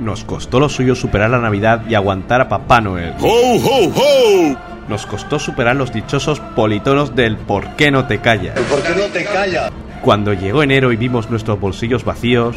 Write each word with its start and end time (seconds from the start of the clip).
Nos 0.00 0.24
costó 0.24 0.58
lo 0.60 0.68
suyo 0.68 0.94
superar 0.94 1.30
la 1.30 1.38
Navidad 1.38 1.82
y 1.88 1.94
aguantar 1.94 2.40
a 2.40 2.48
Papá 2.48 2.80
Noel. 2.80 3.14
¡Ho, 3.20 3.26
ho, 3.26 3.84
ho! 3.94 4.56
Nos 4.88 5.06
costó 5.06 5.38
superar 5.38 5.76
los 5.76 5.92
dichosos 5.92 6.40
politonos 6.40 7.14
del 7.14 7.36
¿por 7.36 7.76
qué 7.76 7.90
no 7.90 8.06
te 8.06 8.18
callas? 8.18 8.58
¿Por 8.60 8.82
qué 8.82 8.94
no 8.98 9.06
te 9.12 9.24
callas? 9.24 9.70
Cuando 10.02 10.32
llegó 10.32 10.62
enero 10.62 10.90
y 10.92 10.96
vimos 10.96 11.30
nuestros 11.30 11.60
bolsillos 11.60 12.04
vacíos, 12.04 12.56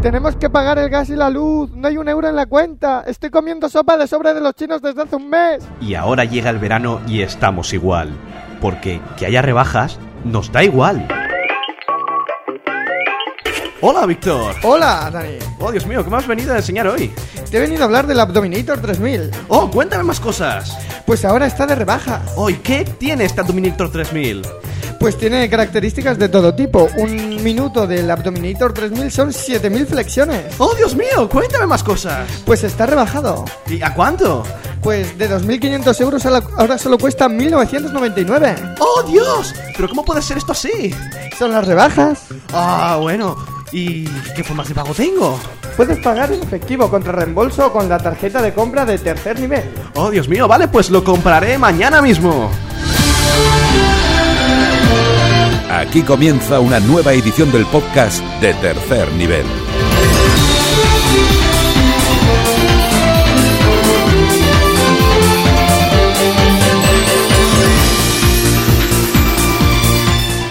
Tenemos 0.00 0.34
que 0.36 0.48
pagar 0.48 0.78
el 0.78 0.88
gas 0.88 1.10
y 1.10 1.14
la 1.14 1.28
luz. 1.28 1.70
No 1.74 1.86
hay 1.86 1.98
un 1.98 2.08
euro 2.08 2.26
en 2.26 2.34
la 2.34 2.46
cuenta. 2.46 3.04
Estoy 3.06 3.28
comiendo 3.28 3.68
sopa 3.68 3.98
de 3.98 4.06
sobre 4.06 4.32
de 4.32 4.40
los 4.40 4.54
chinos 4.54 4.80
desde 4.80 5.02
hace 5.02 5.16
un 5.16 5.28
mes. 5.28 5.62
y 5.82 5.92
ahora 5.94 6.24
llega 6.24 6.48
el 6.48 6.58
verano 6.58 7.00
y 7.06 7.20
estamos 7.20 7.74
igual. 7.74 8.08
Porque 8.62 8.98
que 9.18 9.26
haya 9.26 9.42
rebajas 9.42 9.98
nos 10.24 10.50
da 10.52 10.64
igual. 10.64 11.06
Hola, 13.82 14.04
Víctor. 14.04 14.54
Hola, 14.62 15.08
Dani. 15.10 15.38
Oh, 15.58 15.72
Dios 15.72 15.86
mío, 15.86 16.04
¿qué 16.04 16.10
me 16.10 16.16
has 16.18 16.26
venido 16.26 16.52
a 16.52 16.56
enseñar 16.58 16.86
hoy? 16.86 17.10
Te 17.50 17.56
he 17.56 17.60
venido 17.60 17.82
a 17.82 17.84
hablar 17.86 18.06
del 18.06 18.20
Abdominator 18.20 18.78
3000. 18.80 19.30
Oh, 19.48 19.70
cuéntame 19.70 20.04
más 20.04 20.20
cosas. 20.20 20.76
Pues 21.06 21.24
ahora 21.24 21.46
está 21.46 21.66
de 21.66 21.74
rebaja. 21.74 22.20
Oh, 22.36 22.50
¿y 22.50 22.56
qué 22.56 22.84
tiene 22.84 23.24
esta 23.24 23.42
Dominator 23.42 23.90
3000? 23.90 24.42
Pues 24.98 25.16
tiene 25.16 25.48
características 25.48 26.18
de 26.18 26.28
todo 26.28 26.54
tipo. 26.54 26.88
Un 26.98 27.42
minuto 27.42 27.86
del 27.86 28.10
Abdominator 28.10 28.74
3000 28.74 29.10
son 29.10 29.32
7000 29.32 29.86
flexiones. 29.86 30.54
Oh, 30.58 30.74
Dios 30.74 30.94
mío, 30.94 31.26
cuéntame 31.30 31.64
más 31.66 31.82
cosas. 31.82 32.28
Pues 32.44 32.62
está 32.64 32.84
rebajado. 32.84 33.46
¿Y 33.66 33.80
a 33.82 33.94
cuánto? 33.94 34.44
Pues 34.82 35.16
de 35.16 35.26
2.500 35.30 36.00
euros 36.02 36.26
a 36.26 36.30
la- 36.30 36.42
ahora 36.58 36.76
solo 36.76 36.98
cuesta 36.98 37.28
1.999. 37.28 38.74
Oh, 38.78 39.02
Dios. 39.04 39.54
¿Pero 39.74 39.88
cómo 39.88 40.04
puede 40.04 40.20
ser 40.20 40.36
esto 40.36 40.52
así? 40.52 40.94
Son 41.38 41.50
las 41.50 41.66
rebajas. 41.66 42.24
Ah, 42.52 42.98
bueno. 43.00 43.36
¿Y 43.72 44.04
qué 44.34 44.42
formas 44.42 44.68
de 44.68 44.74
pago 44.74 44.92
tengo? 44.94 45.38
Puedes 45.76 45.98
pagar 45.98 46.32
en 46.32 46.42
efectivo 46.42 46.90
contra 46.90 47.12
reembolso 47.12 47.66
o 47.66 47.72
con 47.72 47.88
la 47.88 47.98
tarjeta 47.98 48.42
de 48.42 48.52
compra 48.52 48.84
de 48.84 48.98
tercer 48.98 49.38
nivel. 49.38 49.64
Oh, 49.94 50.10
Dios 50.10 50.28
mío, 50.28 50.48
vale, 50.48 50.68
pues 50.68 50.90
lo 50.90 51.04
compraré 51.04 51.56
mañana 51.56 52.02
mismo. 52.02 52.50
Aquí 55.70 56.02
comienza 56.02 56.58
una 56.58 56.80
nueva 56.80 57.12
edición 57.12 57.52
del 57.52 57.64
podcast 57.66 58.20
de 58.40 58.52
tercer 58.54 59.10
nivel. 59.12 59.46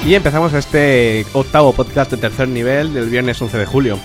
Y 0.10 0.16
empezamos 0.16 0.54
este 0.54 1.24
octavo 1.34 1.72
podcast 1.72 2.10
de 2.10 2.18
tercer 2.18 2.48
nivel 2.48 2.96
del 2.96 3.12
viernes 3.12 3.40
11 3.40 3.60
de 3.60 3.66
julio. 3.68 4.00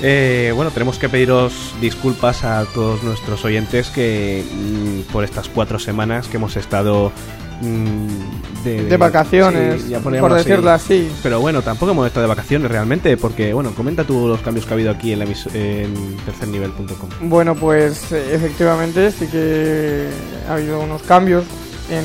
Eh, 0.00 0.50
bueno, 0.56 0.72
tenemos 0.72 0.98
que 0.98 1.08
pediros 1.08 1.72
disculpas 1.80 2.42
a 2.42 2.64
todos 2.74 3.04
nuestros 3.04 3.44
oyentes 3.44 3.90
que 3.90 4.42
mm, 4.44 5.12
por 5.12 5.22
estas 5.22 5.48
cuatro 5.48 5.78
semanas 5.78 6.26
que 6.26 6.38
hemos 6.38 6.56
estado 6.56 7.12
mm, 7.60 8.64
De 8.64 8.96
vacaciones, 8.96 9.82
sí, 9.82 9.90
ya 9.90 10.00
por 10.00 10.34
decirlo 10.34 10.72
así. 10.72 11.08
Pero 11.22 11.38
bueno, 11.38 11.62
tampoco 11.62 11.92
hemos 11.92 12.08
estado 12.08 12.22
de 12.22 12.28
vacaciones 12.28 12.68
realmente, 12.68 13.16
porque 13.16 13.52
bueno, 13.52 13.70
comenta 13.72 14.02
tú 14.02 14.26
los 14.26 14.40
cambios 14.40 14.66
que 14.66 14.72
ha 14.72 14.74
habido 14.74 14.90
aquí 14.90 15.12
en, 15.12 15.20
la 15.20 15.26
en 15.26 16.16
tercernivel.com. 16.24 17.28
Bueno, 17.28 17.54
pues 17.54 18.10
eh, 18.10 18.34
efectivamente 18.34 19.12
sí 19.12 19.28
que 19.28 20.08
ha 20.48 20.54
habido 20.54 20.80
unos 20.80 21.02
cambios 21.02 21.44
en, 21.90 22.04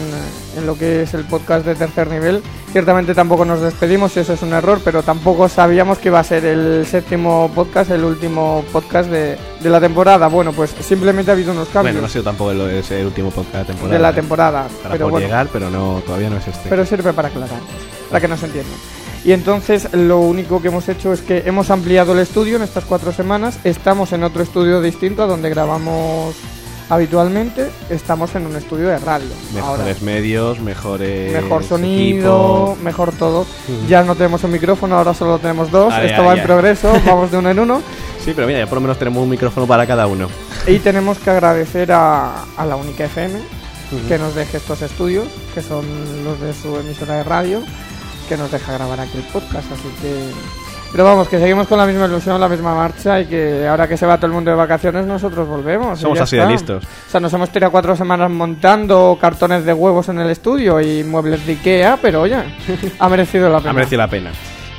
en 0.58 0.66
lo 0.66 0.78
que 0.78 1.04
es 1.04 1.14
el 1.14 1.24
podcast 1.26 1.66
de 1.66 1.76
tercer 1.76 2.08
nivel. 2.10 2.42
Ciertamente 2.72 3.14
tampoco 3.14 3.44
nos 3.44 3.60
despedimos, 3.62 4.16
eso 4.16 4.34
es 4.34 4.42
un 4.42 4.54
error, 4.54 4.80
pero 4.84 5.04
tampoco 5.04 5.50
sabíamos 5.50 5.98
que 5.98 6.08
iba 6.08 6.20
a 6.20 6.23
ser 6.23 6.46
el 6.46 6.86
séptimo 6.86 7.52
podcast, 7.54 7.92
el 7.92 8.06
último 8.06 8.64
podcast 8.72 9.10
de, 9.10 9.38
de 9.60 9.70
la 9.70 9.82
temporada. 9.82 10.28
Bueno, 10.28 10.54
pues 10.54 10.73
simplemente 10.80 11.32
ha 11.32 11.34
habido 11.34 11.52
unos 11.52 11.68
cambios 11.68 11.94
Bueno, 11.96 12.02
no 12.02 12.06
ha 12.08 12.10
sido 12.10 12.23
tampoco 12.23 12.52
el, 12.52 13.06
último 13.06 13.30
podcast 13.32 13.54
de 13.54 13.60
la 13.60 13.66
temporada. 13.66 13.94
de 13.94 14.00
la 14.00 14.10
¿eh? 14.10 14.14
temporada. 14.14 14.68
Estará 14.68 14.92
Pero 14.94 15.06
por 15.06 15.11
bueno, 15.11 15.28
llegar, 15.28 15.50
pero 15.52 15.70
no, 15.70 16.02
todavía 16.05 16.30
no 16.30 16.38
es 16.38 16.48
este. 16.48 16.70
pero 16.70 16.86
sirve 16.86 17.11
para 17.11 17.28
aclarar, 17.28 17.60
para 18.10 18.22
que 18.22 18.28
nos 18.28 18.42
entiendan. 18.44 18.78
Y 19.23 19.34
entonces 19.34 19.94
lo 19.94 20.20
único 20.20 20.61
que 20.61 20.70
hemos 20.70 20.89
hecho 20.89 21.14
es 21.14 21.22
que 21.22 21.44
hemos 21.45 21.70
ampliado 21.70 22.14
el 22.14 22.20
estudio 22.20 22.55
en 22.55 22.64
estas 22.64 22.86
cuatro 22.86 23.11
semanas. 23.11 23.60
Estamos 23.64 24.14
en 24.14 24.23
otro 24.23 24.42
estudio 24.42 24.82
distinto 24.82 25.23
a 25.23 25.28
donde 25.28 25.50
grabamos 25.50 26.36
habitualmente. 26.92 27.70
Estamos 27.90 28.36
en 28.36 28.46
un 28.46 28.56
estudio 28.56 28.90
de 28.90 29.00
radio. 29.00 29.30
Mejores 29.54 29.82
Ahora, 29.82 29.96
medios, 30.02 30.60
mejores 30.60 31.32
mejor 31.34 31.64
sonido, 31.64 32.66
equipo. 32.74 32.84
mejor 32.84 33.12
todo. 33.14 33.46
Ya 33.88 34.04
no 34.04 34.16
tenemos 34.16 34.44
un 34.44 34.52
micrófono, 34.52 34.98
ahora 34.98 35.14
solo 35.14 35.40
tenemos 35.40 35.72
dos. 35.72 35.94
Ay, 35.94 36.08
Esto 36.08 36.22
ay, 36.22 36.28
va 36.28 36.34
ay. 36.34 36.40
en 36.40 36.46
progreso, 36.46 36.92
vamos 37.06 37.32
de 37.32 37.38
uno 37.38 37.50
en 37.50 37.60
uno. 37.60 37.82
Sí, 38.24 38.34
pero 38.36 38.46
mira, 38.46 38.60
ya 38.60 38.68
por 38.68 38.76
lo 38.76 38.82
menos 38.82 39.00
tenemos 39.00 39.24
un 39.24 39.30
micrófono 39.30 39.66
para 39.66 39.88
cada 39.88 40.06
uno. 40.06 40.28
Y 40.68 40.80
tenemos 40.80 41.18
que 41.18 41.30
agradecer 41.30 41.92
a, 41.94 42.44
a 42.58 42.66
la 42.66 42.76
Única 42.76 43.06
FM 43.06 43.40
que 44.08 44.18
nos 44.18 44.36
deje 44.36 44.58
estos 44.58 44.82
estudios, 44.82 45.26
que 45.54 45.62
son 45.62 45.86
los 46.23 46.40
de 46.40 46.54
su 46.54 46.78
emisora 46.78 47.16
de 47.16 47.23
radio, 47.23 47.62
que 48.30 48.38
nos 48.38 48.52
deja 48.52 48.72
grabar 48.73 49.00
aquí 49.02 49.18
el 49.18 49.23
podcast, 49.23 49.70
así 49.72 49.90
que... 50.02 50.32
Pero 50.92 51.06
vamos, 51.06 51.30
que 51.30 51.40
seguimos 51.40 51.68
con 51.68 51.78
la 51.78 51.86
misma 51.86 52.06
ilusión, 52.06 52.40
la 52.40 52.50
misma 52.50 52.76
marcha 52.76 53.22
y 53.22 53.26
que 53.26 53.66
ahora 53.68 53.88
que 53.88 53.96
se 53.96 54.06
va 54.06 54.18
todo 54.18 54.28
el 54.28 54.34
mundo 54.34 54.52
de 54.52 54.58
vacaciones 54.58 55.06
nosotros 55.06 55.48
volvemos. 55.48 56.00
Somos 56.00 56.20
así 56.20 56.36
está. 56.36 56.48
de 56.48 56.54
listos. 56.54 56.84
O 56.84 57.10
sea, 57.12 57.20
nos 57.22 57.32
hemos 57.34 57.50
tirado 57.50 57.72
cuatro 57.72 57.96
semanas 57.96 58.30
montando 58.30 59.18
cartones 59.20 59.64
de 59.64 59.72
huevos 59.74 60.10
en 60.10 60.20
el 60.20 60.30
estudio 60.30 60.82
y 60.82 61.04
muebles 61.06 61.46
de 61.46 61.54
Ikea, 61.54 61.98
pero 62.02 62.22
oye, 62.22 62.36
ha 63.00 63.10
merecido 63.10 63.50
la 63.50 63.60
pena. 63.60 63.70
Ha 63.70 63.74
merecido 63.74 63.98
la 64.00 64.08
pena. 64.10 64.32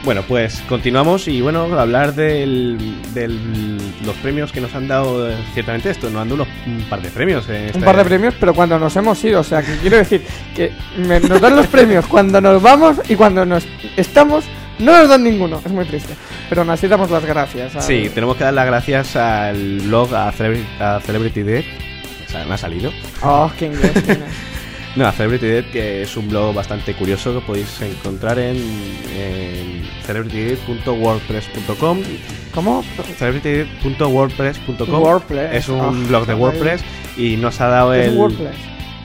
Bueno, 0.05 0.23
pues 0.27 0.61
continuamos 0.69 1.29
y 1.29 1.41
bueno, 1.41 1.63
hablar 1.79 2.13
del, 2.15 2.77
del- 3.15 3.79
los 4.05 4.17
premios 4.17 4.51
que 4.51 4.61
nos 4.61 4.75
han 4.75 4.89
dado, 4.89 5.31
eh, 5.31 5.37
ciertamente 5.55 5.91
esto, 5.91 6.11
nos 6.11 6.23
han 6.23 6.29
dado 6.29 6.43
unos, 6.43 6.49
un 6.67 6.83
par 6.91 7.01
de 7.01 7.09
premios. 7.09 7.49
en 7.49 7.55
Un 7.63 7.67
este- 7.69 7.81
par 7.81 7.97
de 7.97 8.05
premios, 8.05 8.35
pero 8.39 8.53
cuando 8.53 8.79
nos 8.81 8.95
hemos 8.97 9.23
ido. 9.25 9.41
O 9.41 9.45
sea, 9.45 9.63
que 9.63 9.77
quiero 9.77 9.97
decir 9.99 10.27
que 10.57 10.73
me- 10.99 11.21
nos 11.21 11.41
dan 11.41 11.55
los 11.55 11.69
premios 11.69 12.05
cuando 12.07 12.41
nos 12.41 12.61
vamos 12.61 12.97
y 13.09 13.15
cuando 13.15 13.45
nos 13.47 13.65
estamos, 13.97 14.45
no 14.79 14.97
nos 14.99 15.09
dan 15.09 15.23
ninguno. 15.25 15.61
Es 15.65 15.73
muy 15.73 15.85
triste. 15.85 16.15
Pero 16.49 16.63
aún 16.63 16.71
así 16.71 16.87
damos 16.89 17.11
las 17.11 17.25
gracias. 17.25 17.77
al- 17.77 17.83
Sí, 17.83 18.11
tenemos 18.15 18.37
que 18.37 18.45
dar 18.45 18.55
las 18.55 18.67
gracias 18.67 19.17
al 19.17 19.81
blog 19.81 20.15
a 20.15 20.31
Celebrity, 20.33 20.67
a 20.81 21.01
Celebrity 21.05 21.43
Dead. 21.43 21.65
O 22.27 22.31
sea, 22.31 22.45
me 22.45 22.55
ha 22.55 22.59
salido. 22.59 22.91
Oh, 23.23 23.51
qué 23.59 23.67
inglés 23.67 23.93
tienes. 24.05 24.29
No, 24.97 25.07
a 25.07 25.13
Celebrity 25.13 25.47
Dead, 25.47 25.65
que 25.73 26.03
es 26.03 26.17
un 26.19 26.29
blog 26.29 26.55
bastante 26.55 26.93
curioso 26.95 27.33
que 27.33 27.41
podéis 27.47 27.81
encontrar 27.81 28.39
en, 28.39 28.57
en 29.17 29.83
celebritydead.wordpress.com. 30.05 31.99
¿Cómo? 32.55 32.85
celebritydead.wordpress.com 33.19 35.03
WordPress. 35.03 35.55
es 35.55 35.69
un 35.69 35.81
Ah, 35.81 35.91
blog 36.09 36.27
de 36.27 36.35
vale. 36.35 36.45
WordPress 36.45 36.83
y 37.17 37.37
nos 37.37 37.61
ha 37.61 37.69
dado 37.69 37.93
¿Qué 37.93 38.03
es 38.03 38.09
el, 38.09 38.17
WordPress? 38.17 38.57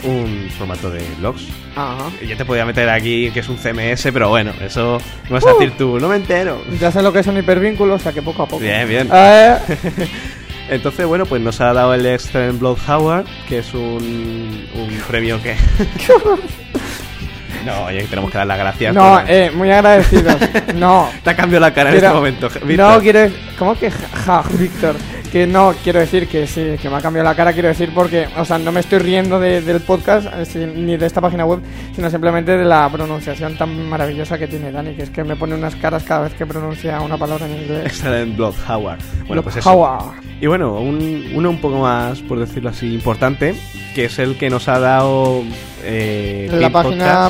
un 0.03 0.50
formato 0.57 0.89
de 0.89 1.01
blogs. 1.19 1.44
Ajá. 1.77 2.09
Ya 2.27 2.35
te 2.35 2.45
podía 2.45 2.65
meter 2.65 2.89
aquí 2.89 3.29
que 3.31 3.41
es 3.41 3.49
un 3.49 3.57
CMS, 3.57 4.09
pero 4.11 4.29
bueno, 4.29 4.51
eso 4.61 4.99
no 5.29 5.35
vas 5.35 5.45
a 5.45 5.53
decir 5.53 5.73
tú, 5.77 5.99
no 5.99 6.09
me 6.09 6.15
entero. 6.15 6.61
Ya 6.79 6.91
sé 6.91 7.01
lo 7.01 7.13
que 7.13 7.19
es 7.19 7.27
un 7.27 7.38
hipervínculo, 7.38 7.95
o 7.95 7.99
sea 7.99 8.11
que 8.11 8.21
poco 8.21 8.43
a 8.43 8.47
poco. 8.47 8.61
Bien, 8.61 8.88
bien. 8.89 9.09
Eh, 9.13 9.57
Entonces, 10.69 11.05
bueno, 11.05 11.25
pues 11.25 11.41
nos 11.41 11.61
ha 11.61 11.71
dado 11.71 11.93
el 11.93 12.05
Excellent 12.05 12.59
Blood 12.59 12.77
Howard, 12.89 13.25
que 13.47 13.59
es 13.59 13.73
un, 13.73 14.67
un 14.75 15.01
premio 15.07 15.41
que... 15.41 15.55
no, 17.65 17.85
oye, 17.85 18.03
tenemos 18.09 18.29
que 18.31 18.38
dar 18.38 18.47
las 18.47 18.57
gracias. 18.57 18.94
no, 18.94 19.19
por- 19.21 19.31
eh, 19.31 19.51
muy 19.51 19.71
agradecidos. 19.71 20.35
No. 20.75 21.09
Te 21.23 21.29
ha 21.31 21.35
cambiado 21.35 21.61
la 21.61 21.73
cara 21.73 21.89
en 21.91 21.95
este 21.95 22.09
momento, 22.09 22.49
Víctor. 22.63 22.95
No, 22.95 22.99
quiero 23.01 23.19
decir. 23.19 23.39
¿Cómo 23.57 23.77
que 23.79 23.89
ja, 23.89 24.07
ja, 24.25 24.44
Víctor? 24.57 24.95
Que 25.37 25.45
no, 25.45 25.71
quiero 25.83 25.99
decir 25.99 26.27
que 26.27 26.47
sí, 26.47 26.77
que 26.81 26.89
me 26.89 26.95
ha 26.95 26.99
cambiado 26.99 27.29
la 27.29 27.35
cara. 27.35 27.53
Quiero 27.53 27.67
decir 27.67 27.91
porque, 27.93 28.25
o 28.39 28.43
sea, 28.43 28.57
no 28.57 28.71
me 28.71 28.79
estoy 28.79 28.97
riendo 28.97 29.39
de- 29.39 29.61
del 29.61 29.81
podcast 29.81 30.27
eh, 30.55 30.73
ni 30.75 30.97
de 30.97 31.05
esta 31.05 31.21
página 31.21 31.45
web, 31.45 31.59
sino 31.95 32.09
simplemente 32.09 32.57
de 32.57 32.65
la 32.65 32.89
pronunciación 32.91 33.55
tan 33.55 33.87
maravillosa 33.87 34.39
que 34.39 34.47
tiene 34.47 34.71
Dani, 34.71 34.95
que 34.95 35.03
es 35.03 35.11
que 35.11 35.23
me 35.23 35.35
pone 35.35 35.53
unas 35.53 35.75
caras 35.75 36.01
cada 36.01 36.21
vez 36.21 36.33
que 36.33 36.47
pronuncia 36.47 36.99
una 37.01 37.17
palabra 37.19 37.45
en 37.45 37.51
inglés. 37.61 37.81
Excellent 37.85 38.35
Blood 38.35 38.55
Howard. 38.67 38.97
Bueno, 39.27 39.44
pues 39.44 39.57
eso. 39.57 39.69
Howard. 39.71 40.15
Y 40.41 40.47
bueno, 40.47 40.73
un- 40.81 41.31
uno 41.35 41.51
un 41.51 41.62
poco 41.62 41.77
más, 41.81 42.19
por 42.21 42.39
decirlo 42.39 42.69
así, 42.71 42.91
importante, 42.95 43.53
que 43.94 44.06
es 44.06 44.17
el 44.17 44.39
que 44.39 44.50
nos 44.50 44.67
ha 44.67 44.79
dado... 44.79 45.44
Eh, 45.83 46.50
la 46.51 46.71
página 46.71 47.29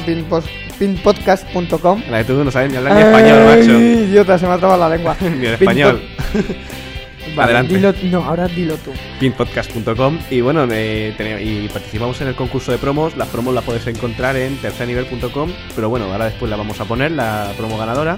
pinpodcast.com. 0.80 2.04
La 2.10 2.20
de 2.20 2.24
tú 2.24 2.42
no 2.42 2.52
sabes 2.52 2.72
ni 2.72 2.78
hablar 2.78 2.94
ni 2.94 3.02
español, 3.02 3.46
macho. 3.46 3.78
Idiota, 3.78 4.38
se 4.40 4.48
me 4.48 4.54
ha 4.54 4.58
trabado 4.58 4.80
la 4.90 4.96
lengua. 4.96 5.18
Ni 5.22 5.46
en 5.48 5.54
español. 5.56 6.02
Vale, 7.36 7.54
Adelante. 7.58 7.76
dilo- 7.80 8.12
no, 8.12 8.24
ahora 8.24 8.48
dilo 8.48 8.76
tú. 8.78 8.92
pinpodcast.com 9.20 10.18
y 10.30 10.42
bueno, 10.42 10.68
eh, 10.72 11.14
y 11.44 11.68
participamos 11.70 12.20
en 12.22 12.28
el 12.30 12.36
concurso 12.36 12.72
de 12.72 12.78
promos. 12.78 13.16
Las 13.18 13.28
promos 13.30 13.54
las 13.54 13.64
puedes 13.64 13.86
encontrar 13.88 14.36
en 14.36 14.58
tercernivel.com, 14.58 15.52
pero 15.76 15.90
bueno, 15.90 16.12
ahora 16.12 16.26
después 16.26 16.50
la 16.50 16.58
vamos 16.58 16.80
a 16.80 16.86
poner, 16.86 17.12
la 17.12 17.52
promo 17.58 17.78
ganadora. 17.78 18.18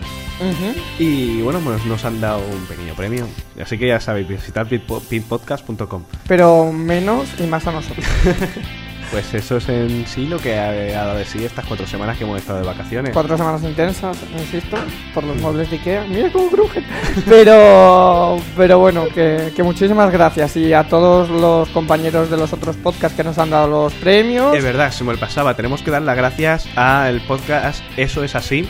Y 0.98 1.42
bueno, 1.42 1.60
pues 1.60 1.86
nos 1.86 2.06
han 2.06 2.22
dado 2.22 2.40
un 2.40 2.66
pequeño 2.66 2.94
premio. 2.94 3.28
Así 3.62 3.78
que 3.78 3.88
ya 3.88 4.00
sabéis, 4.00 4.28
visitar 4.28 4.68
pinpo- 4.68 5.02
pinpodcast.com. 5.02 6.04
Pero 6.28 6.72
menos 6.72 7.28
y 7.40 7.44
más 7.44 7.68
a 7.68 7.72
nosotros. 7.74 8.06
pues 9.12 9.34
eso 9.34 9.58
es 9.58 9.68
en 9.70 10.06
sí 10.08 10.26
lo 10.28 10.38
que 10.38 10.58
ha, 10.58 10.70
ha 10.70 11.06
dado 11.06 11.18
de 11.18 11.26
sí 11.26 11.44
estas 11.44 11.66
cuatro 11.66 11.88
semanas 11.88 12.18
que 12.18 12.24
hemos 12.24 12.40
estado 12.40 12.60
de 12.60 12.66
vacaciones. 12.66 13.12
Cuatro 13.14 13.38
semanas 13.38 13.64
intensas, 13.64 14.18
insisto, 14.38 14.78
por 15.14 15.24
los 15.24 15.38
muebles 15.38 15.70
de 15.70 15.78
Ikea. 15.78 16.06
Mira 16.08 16.32
cómo 16.32 16.50
crujen. 16.50 16.86
Pero, 17.28 18.38
pero 18.56 18.80
bueno, 18.80 19.08
que, 19.14 19.52
que 19.56 19.64
muchísimas 19.64 20.12
gracias. 20.12 20.56
Y 20.58 20.74
a 20.74 20.84
todos 20.84 21.30
los 21.30 21.70
compañeros 21.70 22.30
de 22.30 22.38
los 22.38 22.54
otros 22.54 22.76
podcasts 22.78 23.16
que 23.18 23.24
nos 23.24 23.38
han 23.38 23.50
dado 23.50 23.68
los 23.68 23.94
premios. 23.96 24.56
Es 24.56 24.64
verdad, 24.64 24.92
se 24.92 25.04
me 25.04 25.16
pasaba. 25.18 25.56
Tenemos 25.56 25.82
que 25.82 25.92
dar 25.92 26.02
las 26.02 26.16
gracias 26.18 26.68
al 26.76 27.22
podcast 27.22 27.84
Eso 27.98 28.24
es 28.24 28.36
así, 28.36 28.68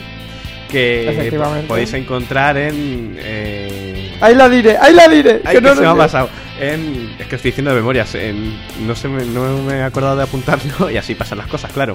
que 0.70 1.38
podéis 1.68 1.92
encontrar 1.94 2.56
en... 2.56 3.16
eh, 3.18 4.16
Ahí 4.20 4.34
la 4.34 4.48
diré, 4.48 4.76
ahí 4.78 4.94
la 4.94 5.08
diré. 5.08 5.40
Ay, 5.44 5.56
que 5.56 5.62
que 5.62 5.68
no 5.68 5.74
se 5.74 5.80
me 5.80 5.86
ha 5.88 5.94
pasado. 5.94 6.28
En- 6.60 7.14
es 7.18 7.26
que 7.26 7.36
estoy 7.36 7.50
diciendo 7.50 7.70
de 7.70 7.76
memorias. 7.76 8.14
En, 8.14 8.56
no, 8.86 8.94
se 8.94 9.08
me, 9.08 9.24
no 9.24 9.62
me 9.62 9.74
he 9.78 9.82
acordado 9.82 10.16
de 10.16 10.22
apuntarlo 10.24 10.90
y 10.92 10.96
así 10.96 11.14
pasan 11.14 11.38
las 11.38 11.46
cosas, 11.48 11.72
claro. 11.72 11.94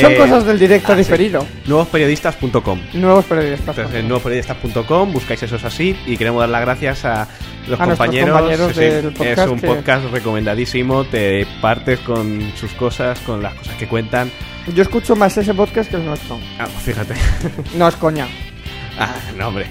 Son 0.00 0.12
Eh, 0.12 0.16
cosas 0.16 0.44
del 0.44 0.58
directo 0.58 0.88
ah, 0.92 0.96
sí. 0.96 0.98
diferido. 0.98 1.46
Nuevosperiodistas.com. 1.66 2.80
Nuevos 2.94 3.24
periodistas. 3.24 3.76
Entonces, 3.78 4.00
en 4.00 4.08
nuevosperiodistas.com 4.08 5.12
buscáis 5.12 5.42
eso 5.44 5.56
es 5.56 5.64
así 5.64 5.96
y 6.06 6.16
queremos 6.16 6.40
dar 6.40 6.48
las 6.48 6.60
gracias 6.62 7.04
a 7.04 7.28
los 7.68 7.80
A 7.80 7.84
compañeros. 7.86 8.72
Sí, 8.74 8.80
sí, 8.80 8.82
es 9.24 9.38
un 9.48 9.60
que- 9.60 9.66
podcast 9.68 10.10
recomendadísimo, 10.10 11.04
te 11.04 11.46
partes 11.60 12.00
con 12.00 12.52
sus 12.56 12.72
cosas, 12.72 13.20
con 13.20 13.40
las 13.42 13.54
cosas 13.54 13.76
que 13.76 13.86
cuentan. 13.86 14.30
Yo 14.74 14.82
escucho 14.82 15.14
más 15.14 15.36
ese 15.38 15.54
podcast 15.54 15.88
que 15.88 15.96
el 15.96 16.04
nuestro. 16.04 16.40
Ah, 16.58 16.64
pues 16.64 16.82
fíjate. 16.82 17.14
No 17.76 17.86
es 17.86 17.94
coña. 17.94 18.26
ah, 18.98 19.14
no, 19.36 19.46
hombre. 19.48 19.66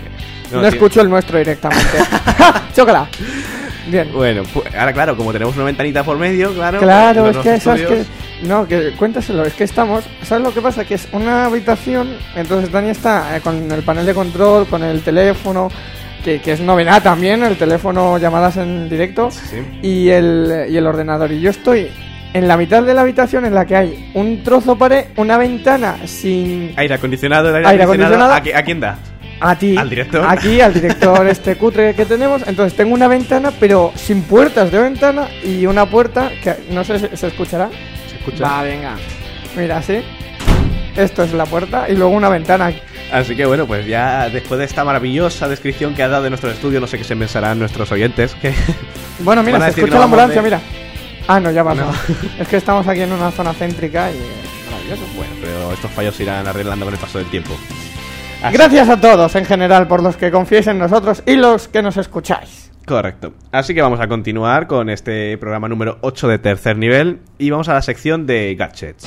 No, 0.49 0.65
escucho 0.65 1.01
el 1.01 1.09
nuestro 1.09 1.37
directamente. 1.39 1.97
¡Chócala! 2.73 3.09
Bien. 3.87 4.11
Bueno, 4.13 4.43
pues, 4.53 4.73
ahora 4.75 4.93
claro, 4.93 5.15
como 5.15 5.31
tenemos 5.31 5.55
una 5.55 5.65
ventanita 5.65 6.03
por 6.03 6.17
medio, 6.17 6.53
claro. 6.53 6.79
Claro, 6.79 7.29
es 7.29 7.37
que 7.37 7.53
eso 7.55 7.73
es 7.73 7.81
estudios- 7.81 8.05
que. 8.41 8.47
No, 8.47 8.67
que 8.67 8.91
cuéntaselo, 8.97 9.43
es 9.45 9.53
que 9.53 9.63
estamos. 9.63 10.03
¿Sabes 10.23 10.43
lo 10.43 10.53
que 10.53 10.61
pasa? 10.61 10.83
Que 10.85 10.95
es 10.95 11.07
una 11.11 11.45
habitación, 11.45 12.09
entonces 12.35 12.71
Dani 12.71 12.89
está 12.89 13.37
eh, 13.37 13.41
con 13.41 13.71
el 13.71 13.81
panel 13.83 14.05
de 14.05 14.13
control, 14.13 14.65
con 14.67 14.83
el 14.83 15.01
teléfono, 15.01 15.69
que, 16.23 16.41
que 16.41 16.53
es 16.53 16.59
novedad 16.61 17.01
también, 17.01 17.43
el 17.43 17.55
teléfono 17.57 18.17
llamadas 18.17 18.57
en 18.57 18.89
directo, 18.89 19.29
Sí. 19.31 19.57
y 19.81 20.09
el, 20.09 20.65
y 20.69 20.75
el 20.77 20.85
ordenador. 20.87 21.31
Y 21.31 21.39
yo 21.39 21.49
estoy 21.51 21.87
en 22.33 22.47
la 22.47 22.57
mitad 22.57 22.83
de 22.83 22.93
la 22.93 23.01
habitación 23.01 23.45
en 23.45 23.53
la 23.55 23.65
que 23.65 23.75
hay 23.77 24.11
un 24.15 24.43
trozo 24.43 24.77
pared, 24.77 25.05
una 25.15 25.37
ventana 25.37 25.95
sin. 26.05 26.73
Aire 26.75 26.95
acondicionado, 26.95 27.49
el 27.49 27.55
aire, 27.57 27.69
Aire 27.69 27.83
acondicionado. 27.83 28.25
acondicionado. 28.33 28.33
¿A, 28.33 28.57
qui- 28.57 28.59
a 28.61 28.65
quién 28.65 28.79
da? 28.81 28.97
A 29.39 29.57
ti. 29.57 29.75
¿Al 29.77 29.89
director? 29.89 30.25
Aquí, 30.27 30.61
al 30.61 30.73
director 30.73 31.27
este 31.29 31.55
cutre 31.57 31.93
que 31.93 32.05
tenemos. 32.05 32.41
Entonces 32.47 32.75
tengo 32.75 32.93
una 32.93 33.07
ventana, 33.07 33.51
pero 33.59 33.91
sin 33.95 34.21
puertas 34.23 34.71
de 34.71 34.79
ventana 34.79 35.27
y 35.43 35.65
una 35.65 35.85
puerta 35.89 36.31
que 36.43 36.55
no 36.69 36.83
sé 36.83 36.99
si 36.99 37.17
se 37.17 37.27
escuchará. 37.27 37.69
¿Se 38.09 38.15
escucha? 38.17 38.43
Va, 38.43 38.63
venga. 38.63 38.95
Mira, 39.57 39.77
así. 39.77 40.01
Esto 40.95 41.23
es 41.23 41.33
la 41.33 41.45
puerta 41.45 41.87
y 41.89 41.95
luego 41.95 42.13
una 42.13 42.29
ventana. 42.29 42.71
Así 43.11 43.35
que 43.35 43.45
bueno, 43.45 43.67
pues 43.67 43.85
ya 43.85 44.29
después 44.29 44.57
de 44.57 44.65
esta 44.65 44.83
maravillosa 44.83 45.47
descripción 45.47 45.93
que 45.93 46.03
ha 46.03 46.07
dado 46.07 46.23
de 46.23 46.29
nuestro 46.29 46.49
estudio, 46.49 46.79
no 46.79 46.87
sé 46.87 46.97
qué 46.97 47.03
se 47.03 47.15
pensarán 47.15 47.59
nuestros 47.59 47.91
oyentes. 47.91 48.33
Que... 48.35 48.53
Bueno, 49.19 49.43
mira, 49.43 49.61
se 49.71 49.79
escucha 49.79 49.97
la 49.97 50.05
ambulancia, 50.05 50.41
de- 50.41 50.41
mira. 50.41 50.59
Ah, 51.27 51.39
no, 51.39 51.49
ya 51.51 51.63
pasó. 51.63 51.85
No. 51.85 51.91
Es 52.39 52.47
que 52.47 52.57
estamos 52.57 52.85
aquí 52.87 53.01
en 53.01 53.11
una 53.13 53.31
zona 53.31 53.53
céntrica 53.53 54.11
y 54.11 54.15
maravilloso. 54.69 55.03
Bueno, 55.15 55.33
pero 55.41 55.71
estos 55.71 55.89
fallos 55.91 56.15
se 56.15 56.23
irán 56.23 56.45
arreglando 56.47 56.85
con 56.85 56.93
el 56.93 56.99
paso 56.99 57.17
del 57.19 57.27
tiempo. 57.29 57.55
Así- 58.47 58.57
Gracias 58.57 58.89
a 58.89 58.99
todos 59.01 59.35
en 59.35 59.45
general 59.45 59.87
por 59.87 60.01
los 60.03 60.17
que 60.17 60.31
confiéis 60.31 60.67
en 60.67 60.79
nosotros 60.79 61.23
y 61.25 61.35
los 61.35 61.67
que 61.67 61.81
nos 61.81 61.97
escucháis. 61.97 62.71
Correcto. 62.85 63.33
Así 63.51 63.73
que 63.73 63.81
vamos 63.81 63.99
a 63.99 64.07
continuar 64.07 64.67
con 64.67 64.89
este 64.89 65.37
programa 65.39 65.67
número 65.67 65.97
8 66.01 66.27
de 66.27 66.37
tercer 66.37 66.77
nivel 66.77 67.19
y 67.39 67.49
vamos 67.49 67.67
a 67.69 67.73
la 67.73 67.81
sección 67.81 68.27
de 68.27 68.53
gadgets. 68.55 69.05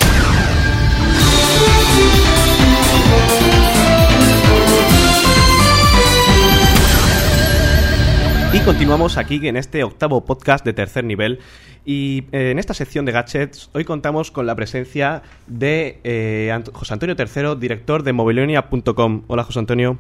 Continuamos 8.69 9.17
aquí 9.17 9.49
en 9.49 9.57
este 9.57 9.83
octavo 9.83 10.27
podcast 10.27 10.63
de 10.63 10.75
tercer 10.75 11.03
nivel. 11.03 11.39
Y 11.87 12.25
eh, 12.33 12.51
en 12.51 12.59
esta 12.59 12.75
sección 12.75 13.07
de 13.07 13.13
gadgets, 13.13 13.71
hoy 13.73 13.85
contamos 13.87 14.31
con 14.31 14.45
la 14.45 14.55
presencia 14.55 15.23
de 15.47 16.01
eh, 16.05 16.51
Ant- 16.53 16.71
José 16.75 16.93
Antonio 16.93 17.17
III, 17.19 17.59
director 17.59 18.03
de 18.03 18.13
mobilonia.com. 18.13 19.23
Hola, 19.27 19.45
José 19.45 19.59
Antonio. 19.61 19.99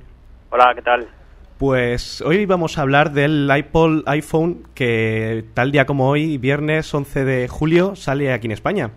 Hola, 0.50 0.72
¿qué 0.74 0.82
tal? 0.82 1.08
Pues 1.56 2.20
hoy 2.20 2.44
vamos 2.44 2.76
a 2.76 2.82
hablar 2.82 3.12
del 3.12 3.50
iPod 3.56 4.02
iPhone 4.06 4.64
que 4.74 5.46
tal 5.54 5.72
día 5.72 5.86
como 5.86 6.10
hoy, 6.10 6.36
viernes 6.36 6.92
11 6.92 7.24
de 7.24 7.48
julio, 7.48 7.96
sale 7.96 8.34
aquí 8.34 8.48
en 8.48 8.52
España. 8.52 8.90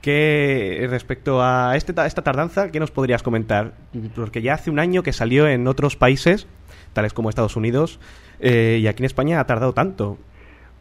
Que 0.00 0.86
respecto 0.88 1.42
a 1.42 1.72
este, 1.76 1.92
ta- 1.92 2.06
esta 2.06 2.22
tardanza, 2.22 2.70
¿qué 2.70 2.78
nos 2.78 2.92
podrías 2.92 3.24
comentar? 3.24 3.72
Porque 4.14 4.42
ya 4.42 4.54
hace 4.54 4.70
un 4.70 4.78
año 4.78 5.02
que 5.02 5.12
salió 5.12 5.48
en 5.48 5.66
otros 5.66 5.96
países, 5.96 6.46
tales 6.92 7.12
como 7.12 7.28
Estados 7.30 7.56
Unidos, 7.56 7.98
eh, 8.40 8.78
y 8.80 8.86
aquí 8.86 9.02
en 9.02 9.06
España 9.06 9.40
ha 9.40 9.46
tardado 9.46 9.72
tanto. 9.72 10.16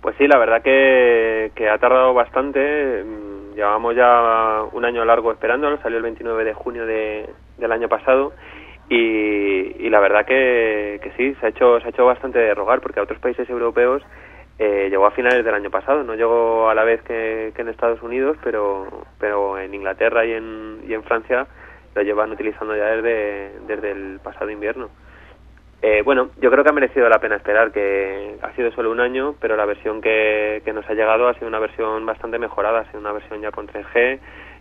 Pues 0.01 0.15
sí, 0.17 0.27
la 0.27 0.37
verdad 0.37 0.61
que, 0.61 1.51
ha 1.69 1.77
tardado 1.77 2.13
bastante. 2.13 3.03
Mm, 3.03 3.37
Llevamos 3.55 3.95
ya 3.95 4.61
un 4.71 4.85
año 4.85 5.03
largo 5.03 5.31
esperándolo. 5.31 5.77
Salió 5.81 5.97
el 5.97 6.03
29 6.03 6.43
de 6.43 6.53
junio 6.53 6.85
de- 6.85 7.27
del 7.57 7.71
año 7.71 7.89
pasado. 7.89 8.33
Y, 8.89 9.75
y 9.85 9.89
la 9.89 9.99
verdad 9.99 10.25
que, 10.25 10.99
que 11.03 11.11
sí, 11.17 11.35
se 11.39 11.45
ha 11.47 11.49
hecho 11.49 11.79
se 11.79 11.87
ha 11.87 11.89
hecho 11.89 12.05
bastante 12.05 12.39
de 12.39 12.53
rogar 12.53 12.79
porque 12.81 12.99
a 12.99 13.03
otros 13.03 13.19
países 13.19 13.49
europeos 13.49 14.01
eh, 14.59 14.87
llegó 14.89 15.05
a 15.07 15.11
finales 15.11 15.43
del 15.43 15.55
año 15.55 15.69
pasado. 15.71 16.03
No 16.03 16.13
llegó 16.15 16.69
a 16.69 16.75
la 16.75 16.83
vez 16.83 17.01
que, 17.01 17.51
que 17.55 17.61
en 17.63 17.69
Estados 17.69 18.01
Unidos, 18.03 18.37
pero, 18.43 18.85
pero 19.19 19.57
en 19.57 19.73
Inglaterra 19.73 20.23
y 20.25 20.33
en, 20.33 20.81
y 20.87 20.93
en 20.93 21.03
Francia 21.03 21.47
lo 21.95 22.01
llevan 22.03 22.31
utilizando 22.31 22.75
ya 22.75 22.85
desde, 22.95 23.51
desde 23.67 23.91
el 23.91 24.19
pasado 24.23 24.49
invierno. 24.51 24.89
Eh, 25.81 26.01
bueno, 26.03 26.29
yo 26.41 26.49
creo 26.49 26.63
que 26.63 26.69
ha 26.69 26.73
merecido 26.73 27.07
la 27.07 27.19
pena 27.19 27.35
esperar, 27.35 27.71
que 27.71 28.35
ha 28.41 28.53
sido 28.55 28.71
solo 28.71 28.91
un 28.91 28.99
año, 28.99 29.35
pero 29.39 29.55
la 29.55 29.65
versión 29.65 30.01
que, 30.01 30.61
que 30.65 30.73
nos 30.73 30.89
ha 30.89 30.93
llegado 30.93 31.27
ha 31.27 31.35
sido 31.35 31.47
una 31.47 31.59
versión 31.59 32.05
bastante 32.05 32.39
mejorada, 32.39 32.79
ha 32.79 32.85
sido 32.87 32.99
una 32.99 33.11
versión 33.11 33.41
ya 33.41 33.51
con 33.51 33.67
3G 33.67 34.19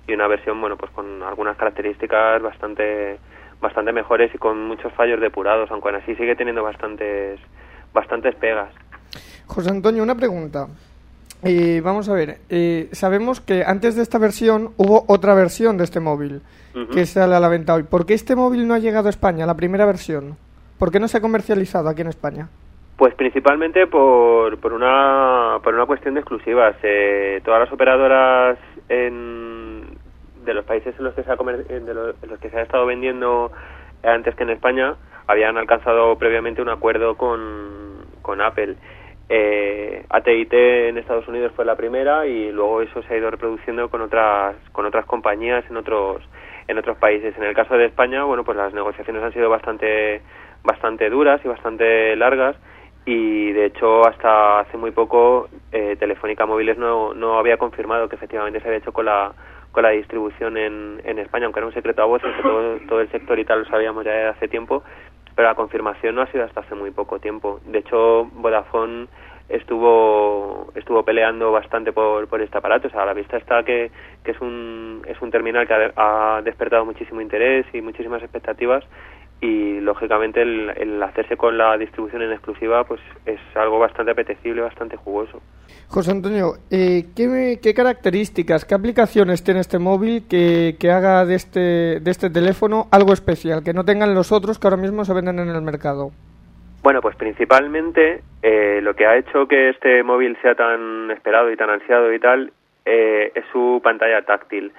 y 0.09 0.13
una 0.13 0.29
versión, 0.29 0.61
bueno, 0.61 0.77
pues 0.77 0.93
con 0.93 1.23
algunas 1.23 1.57
características 1.57 2.43
bastante 2.43 3.19
bastante 3.61 3.93
mejores 3.93 4.35
y 4.35 4.39
con 4.39 4.67
muchos 4.67 4.93
fallos 4.93 5.21
depurados, 5.21 5.71
aunque 5.71 5.89
aún 5.89 5.97
así 5.97 6.15
sigue 6.17 6.37
teniendo 6.37 6.63
bastantes 6.63 7.41
bastantes 7.93 8.35
pegas. 8.35 8.73
José 9.47 9.71
Antonio, 9.71 10.03
una 10.03 10.15
pregunta. 10.15 10.69
Eh, 11.43 11.81
vamos 11.83 12.09
a 12.09 12.15
ver, 12.15 12.39
eh, 12.49 12.89
sabemos 12.93 13.41
que 13.41 13.63
antes 13.65 13.95
de 13.95 14.03
esta 14.03 14.19
versión 14.19 14.73
hubo 14.77 15.05
otra 15.07 15.35
versión 15.35 15.77
de 15.77 15.85
este 15.85 16.01
móvil 16.01 16.43
que 16.93 17.07
sale 17.07 17.35
a 17.35 17.41
la 17.41 17.49
venta 17.49 17.73
hoy. 17.73 17.85
¿Por 17.85 18.05
qué 18.05 18.13
este 18.13 18.37
móvil 18.37 18.69
no 18.69 18.75
ha 18.75 18.79
llegado 18.79 19.07
a 19.07 19.11
España, 19.11 19.47
la 19.47 19.55
primera 19.55 19.87
versión? 19.87 20.37
¿Por 20.79 20.91
qué 20.93 21.01
no 21.01 21.09
se 21.09 21.19
ha 21.19 21.21
comercializado 21.21 21.89
aquí 21.89 22.03
en 22.03 22.09
España? 22.09 22.49
Pues 22.97 23.15
principalmente 23.15 23.87
por, 23.87 24.59
por, 24.59 24.73
una, 24.73 25.59
por 25.63 25.75
una 25.75 25.87
cuestión 25.87 26.15
de 26.15 26.21
exclusivas. 26.21 26.77
Eh, 26.83 27.41
todas 27.45 27.61
las 27.61 27.73
operadoras 27.73 28.59
en, 28.89 29.83
de 30.45 30.55
los 30.55 30.65
países 30.65 30.95
en 30.99 31.05
los, 31.05 31.15
que 31.15 31.23
se 31.23 31.31
ha 31.33 31.37
comer- 31.37 31.67
de 31.67 31.95
los 31.95 32.39
que 32.41 32.51
se 32.51 32.59
ha 32.59 32.63
estado 32.63 32.87
vendiendo 32.87 33.53
antes 34.03 34.35
que 34.35 34.45
en 34.45 34.51
España 34.51 34.95
habían 35.27 35.59
alcanzado 35.59 36.17
previamente 36.17 36.63
un 36.63 36.69
acuerdo 36.69 37.17
con, 37.17 38.05
con 38.23 38.41
Apple. 38.41 38.77
Eh, 39.29 40.05
AT&T 40.09 40.89
en 40.89 40.99
Estados 40.99 41.27
Unidos 41.27 41.53
fue 41.57 41.65
la 41.65 41.75
primera 41.75 42.27
y 42.27 42.53
luego 42.53 42.81
eso 42.83 43.03
se 43.03 43.15
ha 43.15 43.17
ido 43.19 43.29
reproduciendo 43.31 43.89
con 43.91 44.01
otras 44.01 44.55
con 44.71 44.87
otras 44.87 45.05
compañías 45.05 45.65
en 45.69 45.77
otros 45.77 46.23
en 46.69 46.79
otros 46.79 46.97
países. 46.99 47.37
En 47.37 47.43
el 47.45 47.55
caso 47.55 47.75
de 47.75 47.87
España, 47.87 48.23
bueno, 48.25 48.45
pues 48.45 48.57
las 48.57 48.73
negociaciones 48.73 49.23
han 49.25 49.33
sido 49.33 49.51
bastante 49.51 50.23
bastante 50.67 51.09
duras 51.09 51.41
y 51.45 51.49
bastante 51.49 52.17
largas 52.17 52.57
y 53.07 53.53
de 53.53 53.67
hecho 53.67 54.07
hasta 54.07 54.61
hace 54.61 54.77
muy 54.77 54.91
poco 54.91 55.49
eh, 55.73 55.97
Telefónica 55.99 56.45
Móviles 56.45 56.77
no, 56.77 57.15
no 57.15 57.39
había 57.39 57.57
confirmado 57.57 58.09
que 58.09 58.17
efectivamente 58.17 58.61
se 58.61 58.67
había 58.67 58.81
hecho 58.81 58.93
con 58.93 59.07
la 59.07 59.33
con 59.71 59.83
la 59.83 59.91
distribución 59.91 60.57
en, 60.57 61.03
en 61.05 61.19
España, 61.19 61.45
aunque 61.45 61.61
era 61.61 61.67
un 61.67 61.75
secreto 61.75 62.01
a 62.01 62.07
voces 62.07 62.35
que 62.35 62.43
todo, 62.43 62.79
todo 62.89 63.01
el 63.03 63.11
sector 63.11 63.39
y 63.39 63.45
tal 63.45 63.61
lo 63.61 63.67
sabíamos 63.67 64.07
ya 64.07 64.11
de 64.11 64.29
hace 64.29 64.49
tiempo, 64.49 64.83
pero 65.35 65.49
la 65.49 65.55
confirmación 65.55 66.15
no 66.15 66.23
ha 66.23 66.33
sido 66.33 66.45
hasta 66.45 66.61
hace 66.61 66.75
muy 66.75 66.93
poco 66.93 67.19
tiempo. 67.19 67.61
De 67.67 67.81
hecho, 67.81 68.25
Vodafone 68.33 69.07
estuvo 69.51 70.73
estuvo 70.75 71.03
peleando 71.03 71.53
bastante 71.53 71.93
por, 71.93 72.27
por 72.27 72.41
este 72.41 72.57
aparato. 72.57 72.89
O 72.89 72.91
sea, 72.91 73.03
a 73.03 73.07
la 73.07 73.13
vista 73.13 73.37
está 73.37 73.63
que, 73.65 73.91
que 74.25 74.31
es 74.31 74.41
un 74.41 75.03
es 75.07 75.21
un 75.21 75.31
terminal 75.31 75.67
que 75.67 75.75
ha, 75.75 76.37
ha 76.39 76.43
despertado 76.43 76.87
muchísimo 76.87 77.21
interés 77.21 77.67
y 77.75 77.83
muchísimas 77.83 78.23
expectativas 78.23 78.83
y 79.41 79.81
lógicamente 79.81 80.43
el, 80.43 80.71
el 80.77 81.03
hacerse 81.03 81.37
con 81.37 81.59
la 81.59 81.77
distribución 81.77 82.23
en 82.23 82.33
exclusiva 82.33 82.85
pues 82.85 83.01
es 83.27 83.39
algo 83.55 83.79
bastante 83.79 84.13
apetecible, 84.13 84.63
bastante 84.63 84.97
jugoso. 84.97 85.41
José 85.89 86.11
Antonio, 86.11 86.55
eh, 86.71 87.05
¿qué, 87.15 87.61
qué 87.63 87.75
características, 87.75 88.65
qué 88.65 88.75
aplicaciones 88.75 89.45
tiene 89.45 89.61
este 89.61 89.79
móvil 89.79 90.27
que, 90.29 90.77
que 90.81 90.91
haga 90.91 91.25
de 91.25 91.35
este, 91.35 92.01
de 92.01 92.11
este 92.11 92.29
teléfono 92.31 92.87
algo 92.91 93.13
especial, 93.13 93.63
que 93.63 93.73
no 93.73 93.85
tengan 93.85 94.15
los 94.15 94.33
otros 94.33 94.59
que 94.59 94.67
ahora 94.67 94.83
mismo 94.83 95.05
se 95.05 95.15
venden 95.15 95.39
en 95.39 95.49
el 95.49 95.63
mercado? 95.63 96.11
Bueno, 96.83 97.01
pues 97.01 97.17
principalmente 97.17 98.23
eh, 98.43 98.81
lo 98.83 98.95
que 98.95 99.07
ha 99.07 99.17
hecho 99.17 99.47
que 99.47 99.71
este 99.71 100.03
móvil 100.03 100.37
sea 100.43 100.55
tan 100.55 101.11
esperado 101.11 101.51
y 101.51 101.57
tan 101.57 101.71
ansiado 101.71 102.13
y 102.13 102.19
tal 102.19 102.53
eh, 102.85 103.33
es 103.35 103.45
su 103.53 103.81
pantalla 103.83 104.23
táctil. 104.23 104.73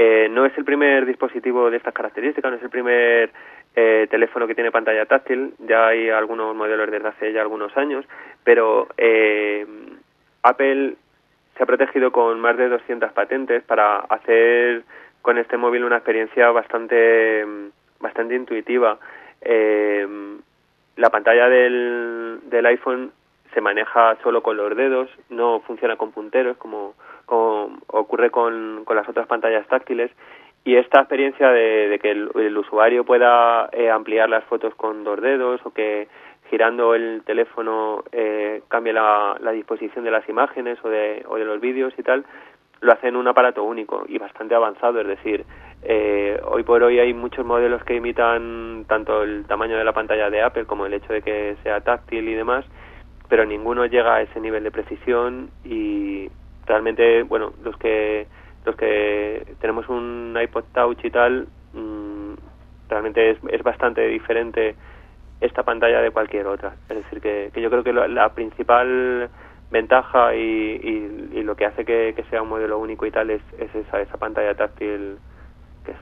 Eh, 0.00 0.28
no 0.30 0.46
es 0.46 0.56
el 0.56 0.64
primer 0.64 1.06
dispositivo 1.06 1.70
de 1.70 1.76
estas 1.76 1.92
características, 1.92 2.52
no 2.52 2.56
es 2.56 2.62
el 2.62 2.70
primer 2.70 3.32
eh, 3.74 4.06
teléfono 4.08 4.46
que 4.46 4.54
tiene 4.54 4.70
pantalla 4.70 5.06
táctil, 5.06 5.54
ya 5.58 5.88
hay 5.88 6.08
algunos 6.08 6.54
modelos 6.54 6.88
desde 6.88 7.08
hace 7.08 7.32
ya 7.32 7.40
algunos 7.40 7.76
años, 7.76 8.04
pero 8.44 8.86
eh, 8.96 9.66
Apple 10.44 10.94
se 11.56 11.62
ha 11.64 11.66
protegido 11.66 12.12
con 12.12 12.38
más 12.38 12.56
de 12.56 12.68
200 12.68 13.12
patentes 13.12 13.64
para 13.64 13.98
hacer 13.98 14.84
con 15.20 15.36
este 15.36 15.56
móvil 15.56 15.82
una 15.82 15.96
experiencia 15.96 16.48
bastante, 16.52 17.44
bastante 17.98 18.36
intuitiva. 18.36 19.00
Eh, 19.40 20.06
la 20.94 21.10
pantalla 21.10 21.48
del, 21.48 22.38
del 22.44 22.66
iPhone 22.66 23.10
se 23.52 23.60
maneja 23.60 24.16
solo 24.22 24.44
con 24.44 24.56
los 24.56 24.76
dedos, 24.76 25.10
no 25.28 25.58
funciona 25.66 25.96
con 25.96 26.12
punteros 26.12 26.56
como, 26.56 26.94
como 27.28 27.78
ocurre 27.88 28.30
con, 28.30 28.82
con 28.84 28.96
las 28.96 29.08
otras 29.08 29.26
pantallas 29.26 29.66
táctiles 29.68 30.10
y 30.64 30.76
esta 30.76 31.00
experiencia 31.00 31.50
de, 31.50 31.98
que 32.02 32.10
el, 32.10 32.58
usuario 32.58 33.04
pueda 33.04 33.68
eh, 33.72 33.90
ampliar 33.90 34.28
las 34.28 34.44
fotos 34.44 34.74
con 34.74 35.04
dos 35.04 35.20
dedos 35.20 35.60
o 35.64 35.70
que 35.70 36.08
girando 36.50 36.94
el 36.94 37.22
teléfono 37.24 38.04
eh, 38.12 38.62
cambie 38.68 38.92
la, 38.92 39.36
la, 39.40 39.52
disposición 39.52 40.04
de 40.04 40.10
las 40.10 40.28
imágenes 40.28 40.78
o 40.82 40.88
de, 40.88 41.24
o 41.28 41.36
de 41.36 41.44
los 41.44 41.60
vídeos 41.60 41.92
y 41.98 42.02
tal, 42.02 42.24
lo 42.80 42.92
hace 42.92 43.08
en 43.08 43.16
un 43.16 43.28
aparato 43.28 43.64
único 43.64 44.04
y 44.08 44.18
bastante 44.18 44.54
avanzado, 44.54 45.00
es 45.00 45.06
decir, 45.06 45.44
eh, 45.82 46.40
hoy 46.44 46.62
por 46.62 46.82
hoy 46.82 46.98
hay 46.98 47.12
muchos 47.14 47.44
modelos 47.44 47.84
que 47.84 47.96
imitan 47.96 48.84
tanto 48.88 49.22
el 49.22 49.44
tamaño 49.46 49.76
de 49.76 49.84
la 49.84 49.92
pantalla 49.92 50.30
de 50.30 50.42
Apple 50.42 50.66
como 50.66 50.86
el 50.86 50.94
hecho 50.94 51.12
de 51.12 51.22
que 51.22 51.56
sea 51.62 51.80
táctil 51.80 52.28
y 52.28 52.34
demás, 52.34 52.64
pero 53.28 53.44
ninguno 53.44 53.86
llega 53.86 54.16
a 54.16 54.22
ese 54.22 54.40
nivel 54.40 54.64
de 54.64 54.70
precisión 54.70 55.50
y 55.64 56.30
realmente, 56.68 57.22
bueno, 57.24 57.52
los 57.62 57.76
que 57.78 58.26
los 58.64 58.76
que 58.76 59.54
tenemos 59.60 59.88
un 59.88 60.36
iPod 60.40 60.64
Touch 60.74 61.04
y 61.04 61.10
tal, 61.10 61.48
mmm, 61.72 62.34
realmente 62.88 63.30
es, 63.30 63.38
es, 63.50 63.62
bastante 63.62 64.06
diferente 64.06 64.76
esta 65.40 65.62
pantalla 65.62 66.00
de 66.00 66.10
cualquier 66.10 66.46
otra. 66.46 66.74
Es 66.88 66.96
decir, 66.96 67.20
que, 67.20 67.50
que 67.52 67.60
yo 67.62 67.70
creo 67.70 67.82
que 67.82 67.92
lo, 67.92 68.06
la 68.06 68.34
principal 68.34 69.30
ventaja 69.70 70.34
y, 70.34 70.40
y, 70.42 71.38
y, 71.38 71.42
lo 71.42 71.56
que 71.56 71.66
hace 71.66 71.84
que, 71.84 72.12
que, 72.14 72.24
sea 72.24 72.42
un 72.42 72.48
modelo 72.48 72.78
único 72.78 73.06
y 73.06 73.10
tal 73.10 73.30
es, 73.30 73.42
es 73.58 73.74
esa, 73.74 74.00
esa 74.00 74.16
pantalla 74.18 74.54
táctil 74.54 75.18
que 75.84 75.92
es 75.92 75.98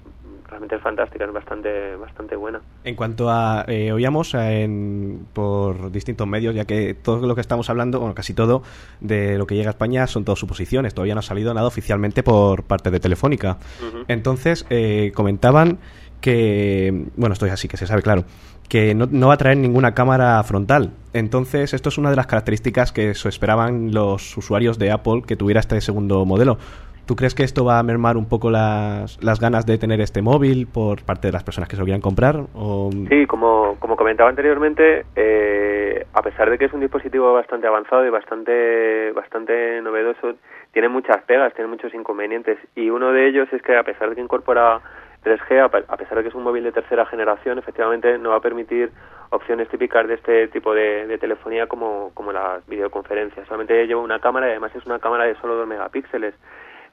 realmente 0.47 0.77
es 0.77 0.83
fantástica, 0.83 1.25
es 1.25 1.33
bastante, 1.33 1.97
bastante 1.97 2.37
buena. 2.37 2.61
En 2.85 2.95
cuanto 2.95 3.31
a, 3.31 3.65
eh, 3.69 3.93
oíamos 3.93 4.35
en, 4.35 5.27
por 5.33 5.91
distintos 5.91 6.27
medios, 6.27 6.55
ya 6.55 6.65
que 6.65 6.95
todo 6.95 7.27
lo 7.27 7.35
que 7.35 7.41
estamos 7.41 7.69
hablando, 7.71 7.99
bueno, 7.99 8.15
casi 8.15 8.35
todo 8.35 8.63
de 9.01 9.39
lo 9.39 9.47
que 9.47 9.55
llega 9.55 9.71
a 9.71 9.73
España 9.73 10.07
son 10.07 10.25
todas 10.25 10.39
suposiciones, 10.39 10.95
todavía 10.95 11.15
no 11.15 11.21
ha 11.21 11.23
salido 11.23 11.53
nada 11.55 11.67
oficialmente 11.67 12.23
por 12.23 12.65
parte 12.65 12.91
de 12.91 13.01
Telefónica. 13.01 13.59
Uh 13.81 13.99
-huh. 13.99 14.05
Entonces, 14.09 14.67
eh, 14.71 15.13
comentaban 15.15 15.79
que, 16.21 17.07
bueno, 17.17 17.33
esto 17.35 17.47
es 17.47 17.53
así, 17.53 17.69
que 17.69 17.77
se 17.77 17.87
sabe, 17.87 18.03
claro, 18.03 18.25
que 18.69 18.95
no, 18.95 19.07
no, 19.11 19.29
va 19.29 19.35
a 19.35 19.37
traer 19.37 19.59
ninguna 19.59 19.95
cámara 19.95 20.43
frontal. 20.43 20.93
Entonces, 21.13 21.75
esto 21.75 21.89
es 21.89 21.99
una 21.99 22.11
de 22.11 22.17
las 22.17 22.27
características 22.27 22.93
que 22.93 23.15
se 23.15 23.29
esperaban 23.29 23.93
los 23.93 24.37
usuarios 24.37 24.79
de 24.79 24.91
Apple 24.91 25.23
que 25.27 25.37
tuviera 25.37 25.61
este 25.61 25.81
segundo 25.81 26.25
modelo. 26.25 26.59
¿Tú 27.07 27.15
crees 27.15 27.37
que 27.37 27.45
esto 27.45 27.65
va 27.65 27.79
a 27.79 27.83
mermar 27.85 28.17
un 28.17 28.29
poco 28.29 28.51
las, 28.51 29.23
las 29.23 29.39
ganas 29.39 29.65
de 29.65 29.79
tener 29.79 30.01
este 30.01 30.23
móvil 30.23 30.67
por 30.67 31.05
parte 31.05 31.29
de 31.29 31.33
las 31.33 31.45
personas 31.45 31.69
que 31.69 31.77
se 31.77 31.81
lo 31.81 31.85
quieran 31.85 32.01
comprar? 32.01 32.35
O... 32.55 32.91
Sí, 33.09 33.27
como, 33.27 33.77
como 33.79 33.97
comentaba 33.97 34.29
anteriormente, 34.29 35.07
eh, 35.15 36.05
a 36.13 36.23
pesar 36.23 36.51
de 36.51 36.59
que 36.59 36.65
es 36.65 36.73
un 36.73 36.81
dispositivo 36.81 37.33
bastante 37.33 37.69
avanzado 37.69 38.05
y 38.05 38.11
bastante, 38.11 39.13
bastante 39.13 39.81
novedoso, 39.83 40.35
tiene 40.73 40.89
muchas 40.89 41.23
pegas, 41.23 41.55
tiene 41.55 41.71
muchos 41.71 41.95
inconvenientes. 41.95 42.59
Y 42.75 42.91
uno 42.91 43.13
de 43.13 43.29
ellos 43.29 43.49
es 43.53 43.63
que 43.63 43.77
a 43.77 43.85
pesar 43.85 44.09
de 44.09 44.17
que 44.17 44.21
incorpora 44.23 44.81
3G, 45.25 45.85
a 45.89 45.97
pesar 45.97 46.17
de 46.19 46.23
que 46.23 46.29
es 46.31 46.35
un 46.35 46.43
móvil 46.43 46.65
de 46.65 46.73
tercera 46.73 47.07
generación, 47.07 47.59
efectivamente 47.59 48.19
no 48.19 48.31
va 48.31 48.37
a 48.37 48.41
permitir 48.41 48.91
opciones 49.31 49.69
típicas 49.69 50.07
de 50.09 50.15
este 50.15 50.49
tipo 50.49 50.75
de, 50.75 51.19
telefonía 51.19 51.67
como, 51.67 52.11
como 52.15 52.33
las 52.33 52.67
videoconferencias. 52.67 53.47
Solamente 53.47 53.87
lleva 53.87 54.01
una 54.01 54.21
cámara 54.21 54.49
y 54.49 54.51
además 54.51 54.75
es 54.75 54.85
una 54.87 54.99
cámara 54.99 55.25
de 55.25 55.35
solo 55.37 55.55
2 55.55 55.67
megapíxeles. 55.67 56.35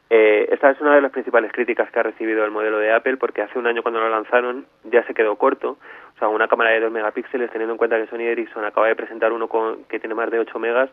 Eh, 0.09 0.47
esta 0.51 0.69
es 0.69 0.79
una 0.81 0.95
de 0.95 1.01
las 1.01 1.11
principales 1.11 1.51
críticas 1.51 1.89
que 1.91 1.99
ha 1.99 2.03
recibido 2.03 2.45
el 2.45 2.51
modelo 2.51 2.77
de 2.77 2.91
Apple 2.91 3.17
porque 3.17 3.41
hace 3.41 3.57
un 3.57 3.67
año 3.67 3.81
cuando 3.81 3.99
lo 3.99 4.09
lanzaron 4.09 4.65
ya 4.83 5.03
se 5.05 5.13
quedó 5.13 5.35
corto. 5.37 5.77
O 6.15 6.19
sea, 6.19 6.27
una 6.27 6.47
cámara 6.47 6.71
de 6.71 6.81
2 6.81 6.91
megapíxeles, 6.91 7.49
teniendo 7.51 7.73
en 7.73 7.77
cuenta 7.77 7.97
que 7.97 8.07
Sony 8.07 8.21
Ericsson 8.21 8.65
acaba 8.65 8.87
de 8.87 8.95
presentar 8.95 9.31
uno 9.31 9.47
con, 9.47 9.85
que 9.85 9.99
tiene 9.99 10.15
más 10.15 10.29
de 10.29 10.39
8 10.39 10.59
megas, 10.59 10.89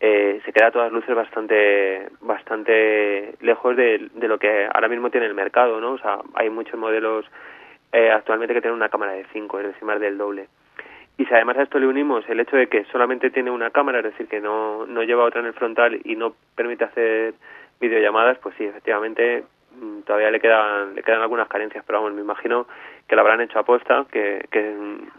eh, 0.00 0.40
se 0.44 0.52
queda 0.52 0.66
a 0.66 0.70
todas 0.72 0.92
luces 0.92 1.14
bastante 1.14 2.08
bastante 2.20 3.34
lejos 3.40 3.76
de, 3.76 4.10
lo 4.14 4.38
que 4.38 4.68
ahora 4.72 4.88
mismo 4.88 5.10
tiene 5.10 5.26
el 5.26 5.34
mercado, 5.34 5.80
¿no? 5.80 5.92
O 5.92 5.98
sea, 5.98 6.18
hay 6.34 6.50
muchos 6.50 6.78
modelos 6.78 7.24
eh, 7.92 8.10
actualmente 8.10 8.52
que 8.52 8.60
tienen 8.60 8.76
una 8.76 8.90
cámara 8.90 9.12
de 9.12 9.24
5, 9.32 9.60
es 9.60 9.66
decir, 9.68 9.84
más 9.84 10.00
del 10.00 10.18
doble. 10.18 10.48
Y 11.18 11.24
si 11.24 11.32
además 11.32 11.56
a 11.56 11.62
esto 11.62 11.78
le 11.78 11.86
unimos 11.86 12.28
el 12.28 12.40
hecho 12.40 12.56
de 12.56 12.66
que 12.66 12.84
solamente 12.92 13.30
tiene 13.30 13.50
una 13.50 13.70
cámara, 13.70 14.00
es 14.00 14.04
decir, 14.04 14.28
que 14.28 14.40
no, 14.40 14.84
no 14.84 15.02
lleva 15.02 15.24
otra 15.24 15.40
en 15.40 15.46
el 15.46 15.54
frontal 15.54 15.98
y 16.04 16.14
no 16.14 16.34
permite 16.54 16.84
hacer 16.84 17.34
videollamadas, 17.80 18.38
pues 18.38 18.54
sí, 18.56 18.64
efectivamente 18.64 19.44
todavía 20.06 20.30
le 20.30 20.40
quedan 20.40 20.94
le 20.94 21.02
quedan 21.02 21.20
algunas 21.20 21.48
carencias, 21.48 21.84
pero 21.86 22.00
vamos, 22.00 22.14
me 22.14 22.22
imagino 22.22 22.66
que 23.06 23.14
lo 23.14 23.20
habrán 23.20 23.42
hecho 23.42 23.58
aposta, 23.58 24.06
que, 24.10 24.46
que 24.50 24.74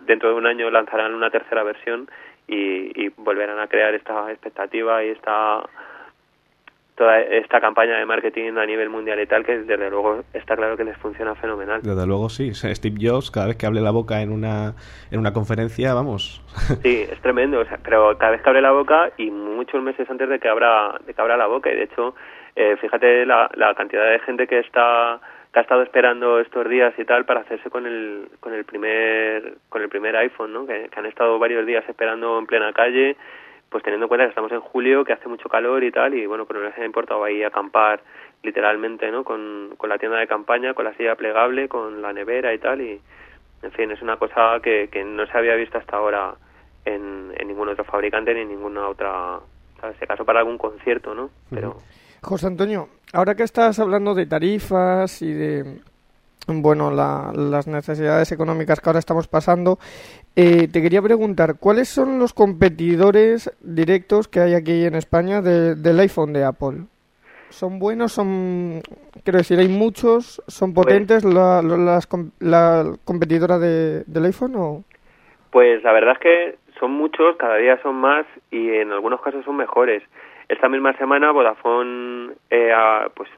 dentro 0.06 0.30
de 0.30 0.36
un 0.36 0.48
año 0.48 0.70
lanzarán 0.72 1.14
una 1.14 1.30
tercera 1.30 1.64
versión 1.64 2.10
y, 2.48 3.06
y 3.06 3.10
volverán 3.18 3.60
a 3.60 3.68
crear 3.68 3.94
esta 3.94 4.32
expectativa 4.32 5.04
y 5.04 5.10
esta 5.10 5.64
toda 6.98 7.20
esta 7.20 7.62
campaña 7.62 7.96
de 8.00 8.06
marketing 8.06 8.58
a 8.58 8.66
nivel 8.66 8.90
mundial 8.90 9.22
y 9.22 9.28
tal, 9.28 9.46
que 9.46 9.60
desde 9.60 9.90
luego 9.90 10.24
está 10.34 10.56
claro 10.56 10.76
que 10.76 10.84
les 10.84 10.98
funciona 10.98 11.36
fenomenal. 11.36 11.82
Desde 11.84 12.08
luego 12.08 12.28
sí. 12.28 12.52
Steve 12.54 12.98
Jobs, 13.00 13.30
cada 13.30 13.48
vez 13.48 13.56
que 13.56 13.68
abre 13.68 13.82
la 13.82 13.92
boca 13.92 14.22
en 14.22 14.32
una, 14.32 14.74
en 15.12 15.20
una 15.20 15.32
conferencia, 15.32 15.94
vamos. 15.94 16.42
Sí, 16.82 17.06
es 17.10 17.22
tremendo. 17.22 17.60
O 17.60 17.66
sea, 17.66 17.78
pero 17.84 18.18
cada 18.18 18.32
vez 18.32 18.42
que 18.42 18.50
abre 18.50 18.62
la 18.62 18.72
boca 18.72 19.12
y 19.18 19.30
muchos 19.30 19.82
meses 19.84 20.10
antes 20.10 20.28
de 20.28 20.40
que 20.40 20.50
abra, 20.50 21.00
de 21.06 21.14
que 21.14 21.22
abra 21.22 21.38
la 21.38 21.46
boca. 21.46 21.72
Y 21.72 21.76
de 21.76 21.84
hecho, 21.84 22.16
eh, 22.58 22.76
fíjate 22.82 23.26
la, 23.26 23.50
la 23.54 23.76
cantidad 23.76 24.10
de 24.10 24.20
gente 24.20 24.48
que 24.48 24.60
está 24.60 25.20
que 25.54 25.60
ha 25.60 25.62
estado 25.62 25.84
esperando 25.84 26.40
estos 26.40 26.68
días 26.68 26.94
y 26.98 27.06
tal 27.06 27.24
para 27.26 27.42
hacerse 27.42 27.70
con 27.70 27.86
el 27.86 28.30
con 28.40 28.54
el 28.54 28.66
primer 28.66 29.58
con 29.70 29.82
el 29.82 29.90
primer 29.90 30.16
iPhone, 30.18 30.54
¿no? 30.54 30.66
Que, 30.66 30.90
que 30.90 31.00
han 31.00 31.06
estado 31.06 31.40
varios 31.40 31.66
días 31.66 31.88
esperando 31.88 32.38
en 32.40 32.48
plena 32.48 32.74
calle 32.74 33.16
pues 33.70 33.84
teniendo 33.84 34.06
en 34.06 34.08
cuenta 34.08 34.26
que 34.26 34.30
estamos 34.30 34.52
en 34.52 34.62
julio, 34.62 35.04
que 35.04 35.14
hace 35.14 35.28
mucho 35.28 35.50
calor 35.50 35.84
y 35.84 35.92
tal, 35.92 36.14
y 36.14 36.26
bueno, 36.26 36.46
pero 36.46 36.62
no 36.62 36.68
les 36.68 36.78
ha 36.78 36.86
importado 36.86 37.24
ahí 37.24 37.44
acampar 37.44 38.00
literalmente, 38.42 39.12
¿no? 39.12 39.24
Con, 39.24 39.74
con 39.78 39.90
la 39.90 39.98
tienda 39.98 40.18
de 40.18 40.28
campaña, 40.28 40.74
con 40.74 40.86
la 40.86 40.94
silla 40.94 41.16
plegable, 41.16 41.68
con 41.68 42.02
la 42.02 42.14
nevera 42.14 42.54
y 42.54 42.60
tal, 42.60 42.82
y 42.82 43.02
en 43.62 43.72
fin, 43.72 43.92
es 43.92 44.02
una 44.02 44.18
cosa 44.18 44.60
que, 44.62 44.88
que 44.90 45.04
no 45.04 45.26
se 45.26 45.38
había 45.38 45.56
visto 45.56 45.78
hasta 45.78 45.98
ahora 45.98 46.36
en, 46.86 47.34
en 47.36 47.48
ningún 47.48 47.68
otro 47.68 47.84
fabricante 47.84 48.34
ni 48.34 48.42
en 48.42 48.50
ninguna 48.50 48.88
otra, 48.88 49.40
¿sabes? 49.82 49.98
Si 49.98 50.06
acaso 50.06 50.24
para 50.24 50.40
algún 50.40 50.58
concierto, 50.58 51.14
¿no? 51.14 51.30
Pero... 51.50 51.76
José 52.22 52.48
Antonio, 52.48 52.90
ahora 53.14 53.36
que 53.36 53.44
estás 53.44 53.80
hablando 53.80 54.14
de 54.14 54.26
tarifas 54.26 55.22
y 55.22 55.34
de 55.34 55.82
bueno, 56.48 56.92
la, 56.92 57.32
las 57.36 57.68
necesidades 57.68 58.32
económicas 58.32 58.80
que 58.80 58.90
ahora 58.90 59.00
estamos 59.00 59.28
pasando. 59.28 59.80
Eh, 60.36 60.68
te 60.68 60.82
quería 60.82 61.02
preguntar, 61.02 61.56
¿cuáles 61.60 61.90
son 61.90 62.20
los 62.20 62.34
competidores 62.34 63.52
directos 63.62 64.28
que 64.28 64.40
hay 64.40 64.54
aquí 64.54 64.86
en 64.86 64.96
España 64.96 65.42
de, 65.42 65.76
del 65.76 66.00
iPhone 66.00 66.34
de 66.34 66.46
Apple? 66.46 66.86
¿Son 67.50 67.80
buenos? 67.80 68.14
Son, 68.14 68.82
quiero 69.24 69.40
decir, 69.40 69.60
hay 69.60 69.68
muchos, 69.68 70.42
son 70.48 70.74
potentes 70.74 71.24
pues, 71.24 71.34
la, 71.34 71.62
la, 71.62 72.00
la, 72.40 72.98
competidora 73.04 73.58
de, 73.58 74.04
del 74.06 74.26
iPhone 74.26 74.56
o? 74.58 74.84
Pues 75.50 75.82
la 75.84 75.94
verdad 75.94 76.14
es 76.14 76.20
que 76.20 76.58
son 76.80 76.92
muchos, 76.92 77.36
cada 77.38 77.58
día 77.58 77.80
son 77.82 77.96
más 77.96 78.26
y 78.52 78.70
en 78.70 78.92
algunos 78.92 79.22
casos 79.22 79.44
son 79.46 79.58
mejores. 79.58 80.04
Esta 80.50 80.70
misma 80.70 80.94
semana 80.94 81.32
Vodafone, 81.32 82.34
eh, 82.50 82.74
pues 83.16 83.30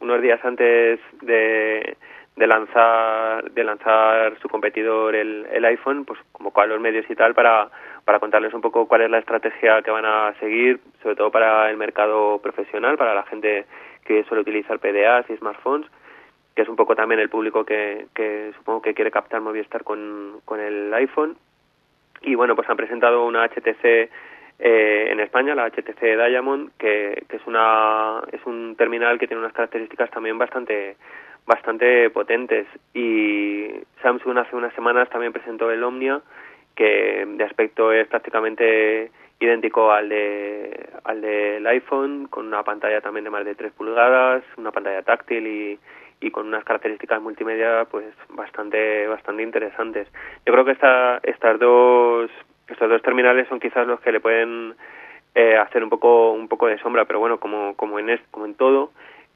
unos 0.00 0.20
días 0.22 0.44
antes 0.44 1.00
de 1.22 1.96
de 2.36 2.46
lanzar 2.46 3.50
de 3.50 3.64
lanzar 3.64 4.38
su 4.40 4.48
competidor 4.48 5.14
el, 5.14 5.46
el 5.52 5.64
iPhone 5.66 6.06
pues 6.06 6.18
convocó 6.32 6.62
a 6.62 6.66
los 6.66 6.80
medios 6.80 7.04
y 7.10 7.14
tal 7.14 7.34
para 7.34 7.68
para 8.04 8.18
contarles 8.18 8.54
un 8.54 8.62
poco 8.62 8.86
cuál 8.86 9.02
es 9.02 9.10
la 9.10 9.18
estrategia 9.18 9.82
que 9.82 9.90
van 9.90 10.06
a 10.06 10.32
seguir 10.40 10.80
sobre 11.02 11.16
todo 11.16 11.30
para 11.30 11.68
el 11.68 11.76
mercado 11.76 12.38
profesional 12.38 12.96
para 12.96 13.14
la 13.14 13.24
gente 13.24 13.66
que 14.04 14.24
suele 14.24 14.40
utilizar 14.40 14.78
PDAs 14.78 15.28
y 15.28 15.36
smartphones 15.36 15.86
que 16.54 16.62
es 16.62 16.68
un 16.68 16.76
poco 16.76 16.96
también 16.96 17.20
el 17.20 17.28
público 17.28 17.64
que, 17.64 18.06
que 18.14 18.52
supongo 18.56 18.80
que 18.80 18.94
quiere 18.94 19.10
captar 19.10 19.40
Movistar 19.40 19.84
con, 19.84 20.40
con 20.46 20.60
el 20.60 20.94
iPhone 20.94 21.36
y 22.22 22.34
bueno 22.34 22.54
pues 22.54 22.68
han 22.68 22.76
presentado 22.76 23.24
una 23.24 23.46
HTC 23.46 23.84
eh, 24.62 25.08
en 25.10 25.20
España 25.20 25.54
la 25.54 25.70
HTC 25.70 26.00
Diamond 26.00 26.70
que, 26.78 27.24
que 27.28 27.36
es 27.36 27.46
una 27.46 28.22
es 28.32 28.44
un 28.44 28.76
terminal 28.76 29.18
que 29.18 29.26
tiene 29.26 29.42
unas 29.42 29.54
características 29.54 30.10
también 30.10 30.38
bastante 30.38 30.96
bastante 31.46 32.10
potentes. 32.10 32.66
Y 32.94 33.68
Samsung 34.02 34.38
hace 34.38 34.56
unas 34.56 34.74
semanas 34.74 35.08
también 35.10 35.32
presentó 35.32 35.70
el 35.70 35.82
Omnia 35.82 36.20
que 36.76 37.26
de 37.26 37.44
aspecto 37.44 37.92
es 37.92 38.06
prácticamente 38.06 39.10
idéntico 39.40 39.90
al 39.90 40.08
de 40.08 40.88
al 41.04 41.20
del 41.20 41.66
iPhone, 41.66 42.28
con 42.28 42.46
una 42.46 42.62
pantalla 42.62 43.00
también 43.00 43.24
de 43.24 43.30
más 43.30 43.44
de 43.44 43.54
3 43.54 43.72
pulgadas, 43.72 44.44
una 44.56 44.70
pantalla 44.70 45.02
táctil 45.02 45.46
y, 45.46 45.78
y 46.20 46.30
con 46.30 46.46
unas 46.46 46.64
características 46.64 47.20
multimedia 47.20 47.86
pues 47.90 48.06
bastante 48.28 49.06
bastante 49.06 49.42
interesantes. 49.42 50.08
Yo 50.46 50.52
creo 50.52 50.64
que 50.64 50.72
esta, 50.72 51.18
estas 51.22 51.58
dos 51.58 52.30
estos 52.68 52.88
dos 52.88 53.02
terminales 53.02 53.48
son 53.48 53.58
quizás 53.58 53.86
los 53.86 54.00
que 54.00 54.12
le 54.12 54.20
pueden 54.20 54.74
eh, 55.34 55.56
hacer 55.56 55.82
un 55.82 55.90
poco 55.90 56.32
un 56.32 56.48
poco 56.48 56.66
de 56.66 56.78
sombra, 56.78 57.04
pero 57.04 57.18
bueno, 57.18 57.38
como 57.38 57.74
como 57.74 57.98
en 57.98 58.20
como 58.30 58.46
en 58.46 58.54
todo, 58.54 58.90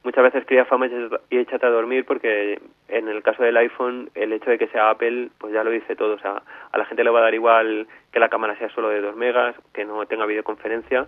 muchas 0.05 0.25
veces 0.25 0.45
crea 0.47 0.67
fama 0.67 0.89
y 1.31 1.39
échate 1.39 1.67
a 1.67 1.71
dormir 1.71 2.05
porque 2.05 2.61
en 2.89 3.09
el 3.09 3.23
caso 3.23 3.43
del 3.43 3.57
iPhone 3.57 4.11
el 4.15 4.33
hecho 4.33 4.51
de 4.51 4.59
que 4.59 4.69
sea 4.69 4.91
Apple 4.91 5.31
pues 5.39 5.53
ya 5.53 5.65
lo 5.65 5.71
dice 5.71 5.97
todo, 5.97 6.15
o 6.15 6.19
sea, 6.19 6.43
a 6.71 6.79
la 6.79 6.85
gente 6.85 7.03
le 7.03 7.11
va 7.11 7.21
a 7.21 7.23
dar 7.23 7.35
igual 7.35 7.87
que 8.13 8.21
la 8.21 8.29
cámara 8.29 8.57
sea 8.59 8.69
solo 8.71 8.91
de 8.91 9.01
2 9.01 9.17
megas, 9.17 9.57
que 9.73 9.85
no 9.85 10.05
tenga 10.07 10.27
videoconferencia, 10.27 11.07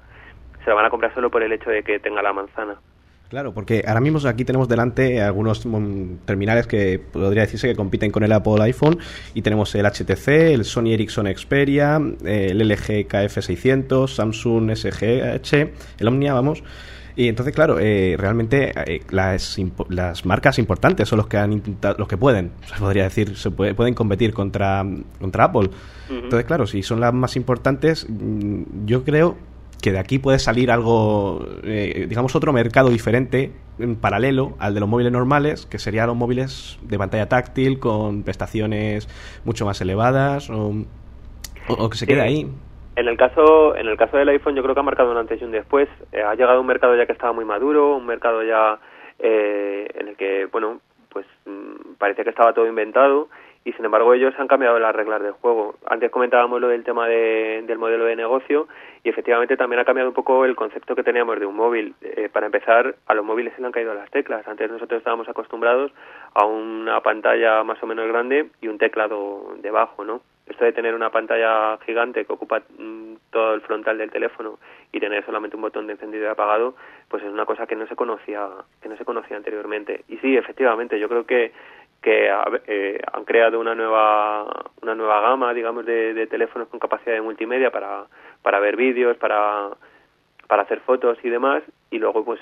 se 0.64 0.70
la 0.70 0.74
van 0.74 0.86
a 0.86 0.90
comprar 0.90 1.14
solo 1.14 1.30
por 1.30 1.42
el 1.42 1.52
hecho 1.52 1.70
de 1.70 1.82
que 1.82 1.98
tenga 1.98 2.22
la 2.22 2.32
manzana. 2.32 2.78
Claro, 3.28 3.52
porque 3.52 3.82
ahora 3.86 4.00
mismo 4.00 4.20
aquí 4.28 4.44
tenemos 4.44 4.68
delante 4.68 5.20
algunos 5.20 5.66
mm, 5.66 6.18
terminales 6.24 6.68
que 6.68 7.00
podría 7.00 7.42
decirse 7.42 7.66
que 7.66 7.74
compiten 7.74 8.12
con 8.12 8.22
el 8.22 8.30
Apple 8.32 8.62
iPhone 8.62 8.98
y 9.34 9.42
tenemos 9.42 9.74
el 9.74 9.84
HTC, 9.84 10.28
el 10.28 10.64
Sony 10.64 10.92
Ericsson 10.92 11.26
Xperia, 11.26 11.96
el 12.24 12.58
LG 12.58 13.08
KF600, 13.08 14.08
Samsung 14.08 14.76
SGH, 14.76 15.54
el 15.98 16.08
Omnia, 16.08 16.34
vamos. 16.34 16.62
Y 17.16 17.28
entonces, 17.28 17.54
claro, 17.54 17.78
eh, 17.80 18.14
realmente 18.18 18.72
eh, 18.86 19.00
las, 19.10 19.56
las 19.88 20.26
marcas 20.26 20.58
importantes 20.58 21.08
son 21.08 21.16
los 21.16 21.26
que 21.26 21.38
han 21.38 21.52
intentado, 21.52 21.96
los 21.98 22.06
que 22.06 22.18
pueden, 22.18 22.52
se 22.66 22.78
podría 22.78 23.04
decir, 23.04 23.36
se 23.36 23.50
pueden 23.50 23.94
competir 23.94 24.34
contra, 24.34 24.84
contra 25.18 25.44
Apple. 25.44 25.70
Entonces, 26.10 26.44
claro, 26.44 26.66
si 26.66 26.82
son 26.82 27.00
las 27.00 27.12
más 27.12 27.34
importantes, 27.34 28.06
mm, 28.08 28.84
yo 28.84 29.02
creo 29.02 29.36
que 29.82 29.92
de 29.92 29.98
aquí 29.98 30.18
puede 30.18 30.38
salir 30.38 30.70
algo, 30.70 31.44
eh, 31.64 32.06
digamos, 32.08 32.34
otro 32.34 32.52
mercado 32.52 32.88
diferente, 32.88 33.52
en 33.78 33.96
paralelo 33.96 34.54
al 34.58 34.74
de 34.74 34.80
los 34.80 34.88
móviles 34.88 35.12
normales, 35.12 35.66
que 35.66 35.78
serían 35.78 36.06
los 36.06 36.16
móviles 36.16 36.78
de 36.82 36.98
pantalla 36.98 37.28
táctil 37.28 37.78
con 37.78 38.22
prestaciones 38.22 39.08
mucho 39.44 39.66
más 39.66 39.80
elevadas 39.80 40.50
o, 40.50 40.72
o, 41.68 41.90
que 41.90 41.96
se 41.96 42.06
quede 42.06 42.22
ahí. 42.22 42.50
En 42.96 43.08
el 43.08 43.16
caso 43.18 43.76
en 43.76 43.86
el 43.86 43.96
caso 43.98 44.16
del 44.16 44.30
iPhone 44.30 44.54
yo 44.54 44.62
creo 44.62 44.74
que 44.74 44.80
ha 44.80 44.84
marcado 44.84 45.10
un 45.10 45.18
antes 45.18 45.40
y 45.40 45.44
un 45.44 45.52
después. 45.52 45.88
Eh, 46.12 46.22
ha 46.22 46.34
llegado 46.34 46.60
un 46.60 46.66
mercado 46.66 46.96
ya 46.96 47.04
que 47.04 47.12
estaba 47.12 47.32
muy 47.32 47.44
maduro, 47.44 47.96
un 47.96 48.06
mercado 48.06 48.42
ya 48.42 48.78
eh, 49.18 49.86
en 49.94 50.08
el 50.08 50.16
que, 50.16 50.46
bueno, 50.46 50.80
pues 51.10 51.26
mm, 51.44 51.94
parecía 51.98 52.24
que 52.24 52.30
estaba 52.30 52.54
todo 52.54 52.66
inventado 52.66 53.28
y 53.66 53.72
sin 53.72 53.84
embargo 53.84 54.14
ellos 54.14 54.32
han 54.38 54.46
cambiado 54.46 54.78
las 54.78 54.94
reglas 54.94 55.20
del 55.20 55.32
juego. 55.32 55.74
Antes 55.86 56.12
comentábamos 56.12 56.60
lo 56.60 56.68
del 56.68 56.84
tema 56.84 57.08
de, 57.08 57.64
del 57.66 57.78
modelo 57.78 58.04
de 58.04 58.14
negocio 58.14 58.68
y 59.02 59.08
efectivamente 59.08 59.56
también 59.56 59.80
ha 59.80 59.84
cambiado 59.84 60.08
un 60.08 60.14
poco 60.14 60.44
el 60.44 60.54
concepto 60.54 60.94
que 60.94 61.02
teníamos 61.02 61.40
de 61.40 61.46
un 61.46 61.56
móvil. 61.56 61.96
Eh, 62.00 62.28
para 62.32 62.46
empezar, 62.46 62.94
a 63.08 63.14
los 63.14 63.24
móviles 63.24 63.52
se 63.54 63.60
le 63.60 63.66
han 63.66 63.72
caído 63.72 63.92
las 63.92 64.08
teclas. 64.12 64.46
Antes 64.46 64.70
nosotros 64.70 64.98
estábamos 64.98 65.28
acostumbrados 65.28 65.90
a 66.34 66.44
una 66.44 67.00
pantalla 67.00 67.64
más 67.64 67.82
o 67.82 67.88
menos 67.88 68.06
grande 68.06 68.50
y 68.60 68.68
un 68.68 68.78
teclado 68.78 69.56
debajo, 69.60 70.04
¿no? 70.04 70.20
Esto 70.46 70.64
de 70.64 70.72
tener 70.72 70.94
una 70.94 71.10
pantalla 71.10 71.76
gigante 71.84 72.24
que 72.24 72.32
ocupa 72.32 72.62
mm, 72.78 73.14
todo 73.30 73.54
el 73.54 73.62
frontal 73.62 73.98
del 73.98 74.12
teléfono 74.12 74.60
y 74.92 75.00
tener 75.00 75.24
solamente 75.26 75.56
un 75.56 75.62
botón 75.62 75.88
de 75.88 75.94
encendido 75.94 76.22
y 76.24 76.28
apagado, 76.28 76.76
pues 77.08 77.24
es 77.24 77.32
una 77.32 77.46
cosa 77.46 77.66
que 77.66 77.74
no 77.74 77.88
se 77.88 77.96
conocía, 77.96 78.46
que 78.80 78.88
no 78.88 78.96
se 78.96 79.04
conocía 79.04 79.36
anteriormente. 79.36 80.04
Y 80.06 80.18
sí, 80.18 80.36
efectivamente, 80.36 81.00
yo 81.00 81.08
creo 81.08 81.26
que 81.26 81.50
que 82.02 82.30
eh, 82.66 83.00
han 83.12 83.24
creado 83.24 83.58
una 83.58 83.74
nueva 83.74 84.44
una 84.82 84.94
nueva 84.94 85.20
gama 85.20 85.52
digamos 85.54 85.84
de, 85.84 86.26
teléfonos 86.28 86.68
con 86.68 86.78
capacidad 86.78 87.14
de 87.14 87.20
multimedia 87.20 87.70
para 87.70 88.04
para 88.42 88.60
ver 88.60 88.76
vídeos 88.76 89.16
para 89.16 89.70
para 90.46 90.62
hacer 90.62 90.80
fotos 90.80 91.18
y 91.22 91.28
demás 91.28 91.62
y 91.90 91.98
luego 91.98 92.24
pues 92.24 92.40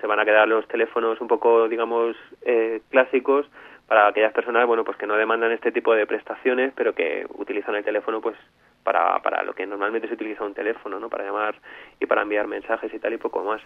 se 0.00 0.06
van 0.06 0.20
a 0.20 0.24
quedar 0.24 0.48
los 0.48 0.66
teléfonos 0.68 1.20
un 1.20 1.28
poco 1.28 1.68
digamos 1.68 2.16
eh, 2.42 2.80
clásicos 2.90 3.46
para 3.86 4.08
aquellas 4.08 4.32
personas 4.32 4.66
bueno 4.66 4.84
pues 4.84 4.96
que 4.96 5.06
no 5.06 5.16
demandan 5.16 5.52
este 5.52 5.70
tipo 5.70 5.94
de 5.94 6.06
prestaciones 6.06 6.72
pero 6.74 6.94
que 6.94 7.26
utilizan 7.38 7.76
el 7.76 7.84
teléfono 7.84 8.20
pues 8.20 8.36
para, 8.82 9.20
para 9.22 9.42
lo 9.44 9.54
que 9.54 9.66
normalmente 9.66 10.08
se 10.08 10.14
utiliza 10.14 10.44
un 10.44 10.54
teléfono 10.54 10.98
no 10.98 11.08
para 11.08 11.24
llamar 11.24 11.54
y 12.00 12.06
para 12.06 12.22
enviar 12.22 12.46
mensajes 12.46 12.92
y 12.92 12.98
tal 12.98 13.14
y 13.14 13.18
poco 13.18 13.44
más. 13.44 13.62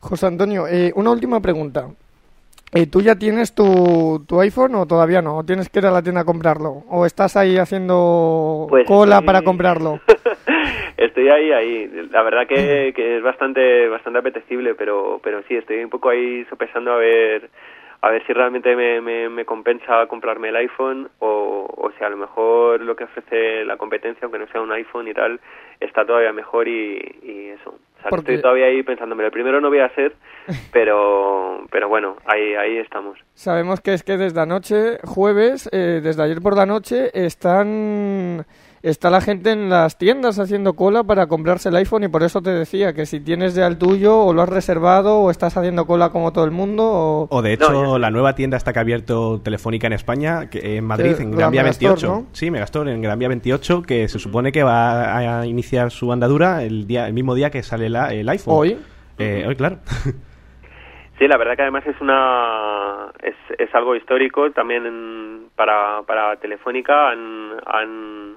José 0.00 0.26
Antonio 0.26 0.66
eh, 0.66 0.92
una 0.94 1.10
última 1.10 1.40
pregunta 1.40 1.88
¿Y 2.74 2.86
tú 2.86 3.00
ya 3.00 3.14
tienes 3.16 3.54
tu, 3.54 4.24
tu, 4.28 4.40
iPhone 4.40 4.74
o 4.74 4.86
todavía 4.86 5.22
no? 5.22 5.38
¿O 5.38 5.44
tienes 5.44 5.70
que 5.70 5.78
ir 5.78 5.86
a 5.86 5.90
la 5.90 6.02
tienda 6.02 6.20
a 6.20 6.24
comprarlo? 6.24 6.84
¿O 6.88 7.06
estás 7.06 7.36
ahí 7.36 7.56
haciendo 7.56 8.66
pues 8.68 8.86
cola 8.86 9.22
para 9.22 9.42
comprarlo? 9.42 10.00
estoy 10.98 11.30
ahí, 11.30 11.52
ahí. 11.52 12.08
La 12.10 12.22
verdad 12.22 12.46
que, 12.46 12.92
que, 12.94 13.16
es 13.16 13.22
bastante 13.22 13.88
bastante 13.88 14.18
apetecible, 14.18 14.74
pero 14.74 15.18
pero 15.22 15.42
sí, 15.48 15.56
estoy 15.56 15.82
un 15.82 15.90
poco 15.90 16.10
ahí 16.10 16.44
sopesando 16.50 16.92
a 16.92 16.96
ver 16.96 17.48
a 18.00 18.10
ver 18.10 18.24
si 18.26 18.32
realmente 18.32 18.76
me, 18.76 19.28
me, 19.28 19.44
compensa 19.44 20.06
comprarme 20.06 20.50
el 20.50 20.56
iPhone 20.56 21.10
o, 21.18 21.66
o 21.76 21.90
si 21.98 22.04
a 22.04 22.08
lo 22.08 22.16
mejor 22.16 22.80
lo 22.80 22.94
que 22.94 23.04
ofrece 23.04 23.64
la 23.64 23.76
competencia, 23.76 24.20
aunque 24.22 24.38
no 24.38 24.46
sea 24.48 24.60
un 24.60 24.70
iPhone 24.70 25.08
y 25.08 25.14
tal, 25.14 25.40
está 25.80 26.04
todavía 26.04 26.32
mejor 26.32 26.68
y, 26.68 26.96
y 27.22 27.48
eso. 27.48 27.70
O 27.70 28.00
sea, 28.00 28.16
estoy 28.16 28.40
todavía 28.40 28.66
ahí 28.66 28.84
pensándome, 28.84 29.24
el 29.24 29.32
primero 29.32 29.60
no 29.60 29.68
voy 29.68 29.80
a 29.80 29.92
ser, 29.96 30.14
pero, 30.72 31.66
pero 31.70 31.88
bueno, 31.88 32.16
ahí, 32.24 32.54
ahí 32.54 32.76
estamos. 32.78 33.18
Sabemos 33.34 33.80
que 33.80 33.94
es 33.94 34.04
que 34.04 34.16
desde 34.16 34.40
anoche, 34.40 34.98
jueves, 35.02 35.68
eh, 35.72 36.00
desde 36.00 36.22
ayer 36.22 36.40
por 36.40 36.56
la 36.56 36.66
noche, 36.66 37.10
están 37.14 38.44
está 38.82 39.10
la 39.10 39.20
gente 39.20 39.50
en 39.50 39.68
las 39.68 39.98
tiendas 39.98 40.38
haciendo 40.38 40.74
cola 40.74 41.04
para 41.04 41.26
comprarse 41.26 41.68
el 41.68 41.76
iPhone 41.76 42.04
y 42.04 42.08
por 42.08 42.22
eso 42.22 42.42
te 42.42 42.50
decía 42.50 42.92
que 42.92 43.06
si 43.06 43.20
tienes 43.20 43.54
ya 43.54 43.66
el 43.66 43.78
tuyo 43.78 44.18
o 44.18 44.32
lo 44.32 44.42
has 44.42 44.48
reservado 44.48 45.18
o 45.18 45.30
estás 45.30 45.56
haciendo 45.56 45.86
cola 45.86 46.10
como 46.10 46.32
todo 46.32 46.44
el 46.44 46.50
mundo 46.50 47.28
o, 47.30 47.42
de 47.42 47.52
hecho 47.52 47.98
la 47.98 48.10
nueva 48.10 48.34
tienda 48.34 48.56
está 48.56 48.72
que 48.72 48.78
ha 48.78 48.82
abierto 48.82 49.40
Telefónica 49.40 49.86
en 49.86 49.92
España 49.92 50.50
que 50.50 50.76
en 50.76 50.84
Madrid 50.84 51.16
en 51.20 51.32
Gran 51.32 51.50
Vía 51.50 51.62
28 51.62 52.26
sí 52.32 52.50
Megastore 52.50 52.92
en 52.92 53.02
Gran 53.02 53.18
Vía 53.18 53.28
28 53.28 53.82
que 53.82 54.08
se 54.08 54.18
supone 54.18 54.52
que 54.52 54.62
va 54.62 55.40
a 55.40 55.46
iniciar 55.46 55.90
su 55.90 56.12
andadura 56.12 56.62
el 56.62 56.86
día 56.86 57.06
el 57.06 57.14
mismo 57.14 57.34
día 57.34 57.50
que 57.50 57.62
sale 57.62 57.86
el 57.86 58.28
iPhone. 58.28 58.54
Hoy 58.56 58.78
eh, 59.18 59.44
hoy 59.46 59.56
claro. 59.56 59.78
Sí, 61.18 61.26
la 61.26 61.36
verdad 61.36 61.56
que 61.56 61.62
además 61.62 61.84
es 61.84 62.00
una 62.00 63.10
es, 63.20 63.34
es 63.58 63.74
algo 63.74 63.96
histórico 63.96 64.52
también 64.52 65.48
para, 65.56 66.02
para 66.02 66.36
Telefónica. 66.36 67.10
Han, 67.10 67.56
han 67.66 68.36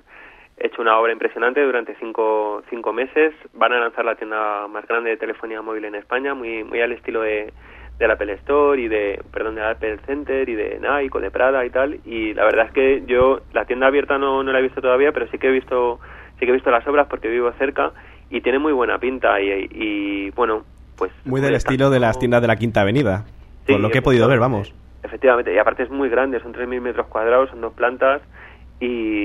hecho 0.63 0.81
una 0.81 0.97
obra 0.99 1.11
impresionante 1.11 1.61
durante 1.61 1.95
cinco, 1.99 2.63
cinco 2.69 2.93
meses. 2.93 3.33
Van 3.53 3.73
a 3.73 3.79
lanzar 3.79 4.05
la 4.05 4.15
tienda 4.15 4.67
más 4.67 4.87
grande 4.87 5.11
de 5.11 5.17
telefonía 5.17 5.61
móvil 5.61 5.85
en 5.85 5.95
España, 5.95 6.33
muy, 6.33 6.63
muy 6.63 6.81
al 6.81 6.91
estilo 6.91 7.21
de, 7.21 7.51
la 7.99 8.13
Apple 8.13 8.33
Store 8.33 8.81
y 8.81 8.87
de, 8.87 9.21
perdón, 9.31 9.55
de 9.55 9.63
Apple 9.63 9.99
Center 10.07 10.49
y 10.49 10.55
de 10.55 10.79
Nike 10.79 11.17
o 11.17 11.21
de 11.21 11.29
Prada 11.29 11.65
y 11.65 11.69
tal. 11.69 11.99
Y 12.05 12.33
la 12.33 12.45
verdad 12.45 12.67
es 12.67 12.71
que 12.71 13.03
yo 13.05 13.41
la 13.53 13.65
tienda 13.65 13.87
abierta 13.87 14.17
no, 14.17 14.43
no 14.43 14.51
la 14.51 14.59
he 14.59 14.63
visto 14.63 14.81
todavía, 14.81 15.11
pero 15.11 15.27
sí 15.27 15.37
que 15.37 15.47
he 15.47 15.51
visto, 15.51 15.99
sí 16.39 16.45
que 16.45 16.51
he 16.51 16.53
visto 16.53 16.71
las 16.71 16.87
obras 16.87 17.07
porque 17.07 17.27
vivo 17.27 17.51
cerca 17.59 17.91
y 18.29 18.41
tiene 18.41 18.59
muy 18.59 18.73
buena 18.73 18.97
pinta 18.97 19.39
y, 19.39 19.67
y 19.71 20.29
bueno, 20.31 20.63
pues... 20.97 21.11
Muy 21.25 21.41
del 21.41 21.55
estilo 21.55 21.89
de 21.89 21.99
las 21.99 22.17
tiendas 22.17 22.41
de 22.41 22.47
la 22.47 22.55
Quinta 22.55 22.81
Avenida, 22.81 23.25
por 23.67 23.79
lo 23.79 23.89
que 23.89 23.99
he 23.99 24.01
podido 24.01 24.27
ver, 24.27 24.39
vamos. 24.39 24.73
Efectivamente, 25.03 25.53
y 25.53 25.57
aparte 25.57 25.83
es 25.83 25.89
muy 25.89 26.09
grande, 26.09 26.39
son 26.39 26.53
3.000 26.53 26.79
metros 26.79 27.07
cuadrados, 27.07 27.49
son 27.49 27.61
dos 27.61 27.73
plantas 27.73 28.21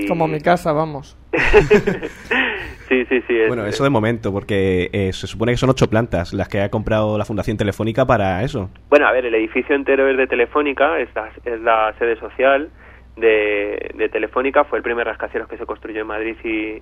como 0.07 0.27
mi 0.27 0.39
casa, 0.39 0.71
vamos. 0.71 1.17
sí, 2.87 3.05
sí, 3.05 3.21
sí. 3.27 3.39
bueno, 3.47 3.65
eso 3.65 3.83
de 3.83 3.89
momento, 3.89 4.31
porque 4.31 4.89
eh, 4.93 5.11
se 5.13 5.27
supone 5.27 5.51
que 5.51 5.57
son 5.57 5.69
ocho 5.69 5.89
plantas 5.89 6.33
las 6.33 6.47
que 6.47 6.61
ha 6.61 6.69
comprado 6.69 7.17
la 7.17 7.25
Fundación 7.25 7.57
Telefónica 7.57 8.05
para 8.05 8.43
eso. 8.43 8.69
Bueno, 8.89 9.07
a 9.07 9.11
ver, 9.11 9.25
el 9.25 9.35
edificio 9.35 9.75
entero 9.75 10.07
es 10.09 10.17
de 10.17 10.27
Telefónica, 10.27 10.99
es 10.99 11.09
la, 11.15 11.29
es 11.45 11.61
la 11.61 11.93
sede 11.99 12.19
social 12.19 12.69
de, 13.15 13.91
de, 13.95 14.09
Telefónica, 14.09 14.63
fue 14.63 14.77
el 14.77 14.83
primer 14.83 15.07
rascacielos 15.07 15.49
que 15.49 15.57
se 15.57 15.65
construyó 15.65 16.01
en 16.01 16.07
Madrid 16.07 16.35
y, 16.43 16.81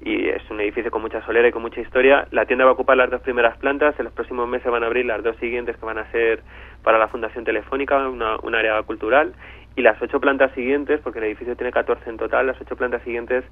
y 0.00 0.28
es 0.28 0.42
un 0.50 0.60
edificio 0.60 0.90
con 0.90 1.02
mucha 1.02 1.24
solera 1.24 1.48
y 1.48 1.52
con 1.52 1.62
mucha 1.62 1.80
historia. 1.80 2.26
La 2.30 2.46
tienda 2.46 2.64
va 2.64 2.70
a 2.70 2.74
ocupar 2.74 2.96
las 2.96 3.10
dos 3.10 3.20
primeras 3.20 3.56
plantas, 3.58 3.94
en 3.98 4.04
los 4.04 4.14
próximos 4.14 4.48
meses 4.48 4.70
van 4.70 4.82
a 4.82 4.86
abrir 4.86 5.06
las 5.06 5.22
dos 5.22 5.36
siguientes 5.36 5.76
que 5.76 5.84
van 5.84 5.98
a 5.98 6.10
ser 6.10 6.42
para 6.82 6.98
la 6.98 7.08
Fundación 7.08 7.44
Telefónica, 7.44 8.08
una, 8.08 8.36
un 8.42 8.54
área 8.54 8.82
cultural, 8.82 9.34
y 9.76 9.82
las 9.82 10.00
ocho 10.00 10.18
plantas 10.18 10.52
siguientes, 10.54 11.00
porque 11.04 11.18
el 11.18 11.26
edificio 11.26 11.54
tiene 11.54 11.70
14 11.70 12.08
en 12.08 12.16
total, 12.16 12.46
las 12.46 12.60
ocho 12.60 12.76
plantas 12.76 13.02
siguientes 13.02 13.44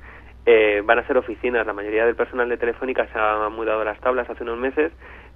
eh, 0.46 0.82
van 0.84 0.98
a 0.98 1.06
ser 1.06 1.18
oficinas. 1.18 1.66
La 1.66 1.74
mayoría 1.74 2.06
del 2.06 2.16
personal 2.16 2.48
de 2.48 2.56
Telefónica 2.56 3.06
se 3.12 3.18
ha 3.18 3.48
mudado 3.50 3.82
a 3.82 3.84
las 3.84 4.00
tablas 4.00 4.28
hace 4.28 4.42
unos 4.42 4.58
meses, 4.58 4.90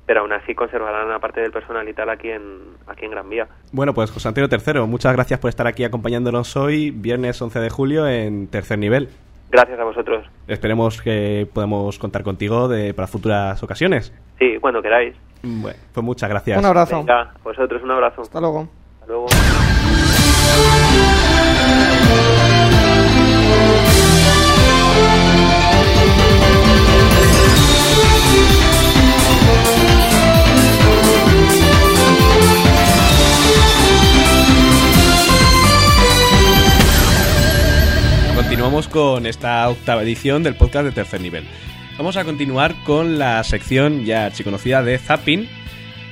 pero 0.07 0.21
aún 0.21 0.33
así 0.33 0.55
conservarán 0.55 1.07
una 1.07 1.19
parte 1.19 1.43
del 1.43 1.53
personal 1.53 1.87
y 1.87 1.93
tal 1.93 2.09
aquí 2.09 2.31
en, 2.31 2.61
aquí 2.87 3.05
en 3.05 3.11
Gran 3.11 3.29
Vía. 3.29 3.47
Bueno, 3.71 3.93
pues 3.93 4.11
José 4.11 4.29
Antonio 4.29 4.49
Tercero, 4.49 4.87
muchas 4.87 5.13
gracias 5.13 5.39
por 5.39 5.51
estar 5.51 5.67
aquí 5.67 5.85
acompañándonos 5.85 6.57
hoy, 6.57 6.91
viernes 6.91 7.41
11 7.41 7.61
de 7.61 7.69
julio, 7.69 8.09
en 8.09 8.49
tercer 8.49 8.79
nivel. 8.79 9.11
Gracias 9.51 9.79
a 9.79 9.85
vosotros. 9.85 10.27
Esperemos 10.47 11.03
que 11.03 11.47
podamos 11.53 11.99
contar 11.99 12.23
contigo 12.23 12.69
de, 12.69 12.95
para 12.95 13.09
futuras 13.09 13.63
ocasiones. 13.63 14.13
Sí, 14.39 14.57
cuando 14.61 14.81
queráis. 14.81 15.15
Bueno, 15.43 15.79
pues 15.93 16.05
muchas 16.05 16.31
gracias. 16.31 16.59
Un 16.59 16.65
abrazo. 16.65 16.99
Venga, 16.99 17.35
vosotros 17.45 17.83
un 17.83 17.91
abrazo. 17.91 18.23
Hasta 18.23 18.41
luego. 18.41 18.69
Hasta 19.01 19.07
luego 19.07 19.27
continuamos 38.59 38.89
con 38.89 39.27
esta 39.27 39.69
octava 39.69 40.03
edición 40.03 40.43
del 40.43 40.55
podcast 40.55 40.85
de 40.85 40.93
tercer 40.93 41.21
nivel. 41.21 41.45
Vamos 41.97 42.17
a 42.17 42.25
continuar 42.25 42.75
con 42.85 43.19
la 43.19 43.43
sección 43.45 44.05
ya 44.05 44.27
archiconocida 44.27 44.83
de 44.83 44.99
Zapping, 44.99 45.49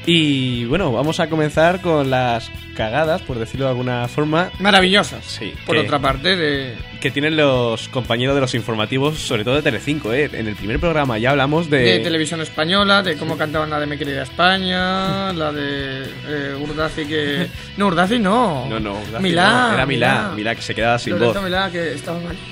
y 0.08 0.64
bueno, 0.66 0.92
vamos 0.92 1.18
a 1.18 1.28
comenzar 1.28 1.80
con 1.80 2.10
las 2.10 2.48
cagadas, 2.76 3.22
por 3.22 3.40
decirlo 3.40 3.64
de 3.66 3.70
alguna 3.70 4.06
forma, 4.06 4.50
Maravillosas. 4.60 5.24
Sí, 5.24 5.52
Por 5.66 5.74
que- 5.74 5.82
otra 5.82 5.98
parte, 5.98 6.36
de. 6.36 6.74
que 7.00 7.10
tienen 7.10 7.36
los 7.36 7.88
compañeros 7.88 8.36
de 8.36 8.40
los 8.40 8.54
informativos, 8.54 9.18
sobre 9.18 9.42
todo 9.42 9.56
de 9.56 9.62
Telecinco. 9.62 10.12
¿eh? 10.12 10.30
En 10.32 10.46
el 10.46 10.54
primer 10.54 10.78
programa 10.78 11.18
ya 11.18 11.30
hablamos 11.30 11.68
de... 11.68 11.78
de 11.80 11.98
televisión 12.00 12.40
española, 12.40 13.02
de 13.02 13.16
cómo 13.16 13.36
cantaban 13.36 13.68
la 13.68 13.80
de 13.80 13.86
Mi 13.86 13.98
querida 13.98 14.22
España, 14.22 15.32
la 15.34 15.50
de 15.52 16.02
eh, 16.28 16.54
Urdaci 16.60 17.04
que... 17.06 17.48
No, 17.76 17.88
Urdaci 17.88 18.20
no. 18.20 18.68
No, 18.68 18.78
no, 18.78 19.00
Urdaci 19.00 19.22
Milá. 19.24 19.68
no, 19.68 19.74
era 19.74 19.86
Milá, 19.86 20.32
Milá 20.36 20.54
que 20.54 20.62
se 20.62 20.74
quedaba 20.74 20.98
sin 21.00 21.14
Lorenzo 21.14 21.34
voz. 21.40 21.42
Milá 21.44 21.68
que 21.70 21.92
estaba 21.94 22.20
malito 22.20 22.42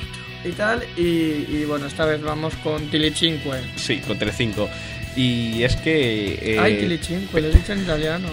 y 0.44 0.50
tal. 0.52 0.82
Y, 0.96 1.02
y 1.02 1.64
bueno, 1.68 1.86
esta 1.86 2.04
vez 2.04 2.20
vamos 2.20 2.52
con 2.64 2.84
Tilicinque. 2.88 3.48
Sí, 3.76 3.98
con 4.00 4.18
Telecinco. 4.18 4.68
Y 5.16 5.62
es 5.62 5.76
que... 5.76 6.38
eh, 6.54 6.58
Ay, 6.58 6.78
Tilicinque, 6.78 7.40
lo 7.40 7.48
he 7.48 7.52
dicho 7.52 7.72
en 7.72 7.82
italiano. 7.82 8.28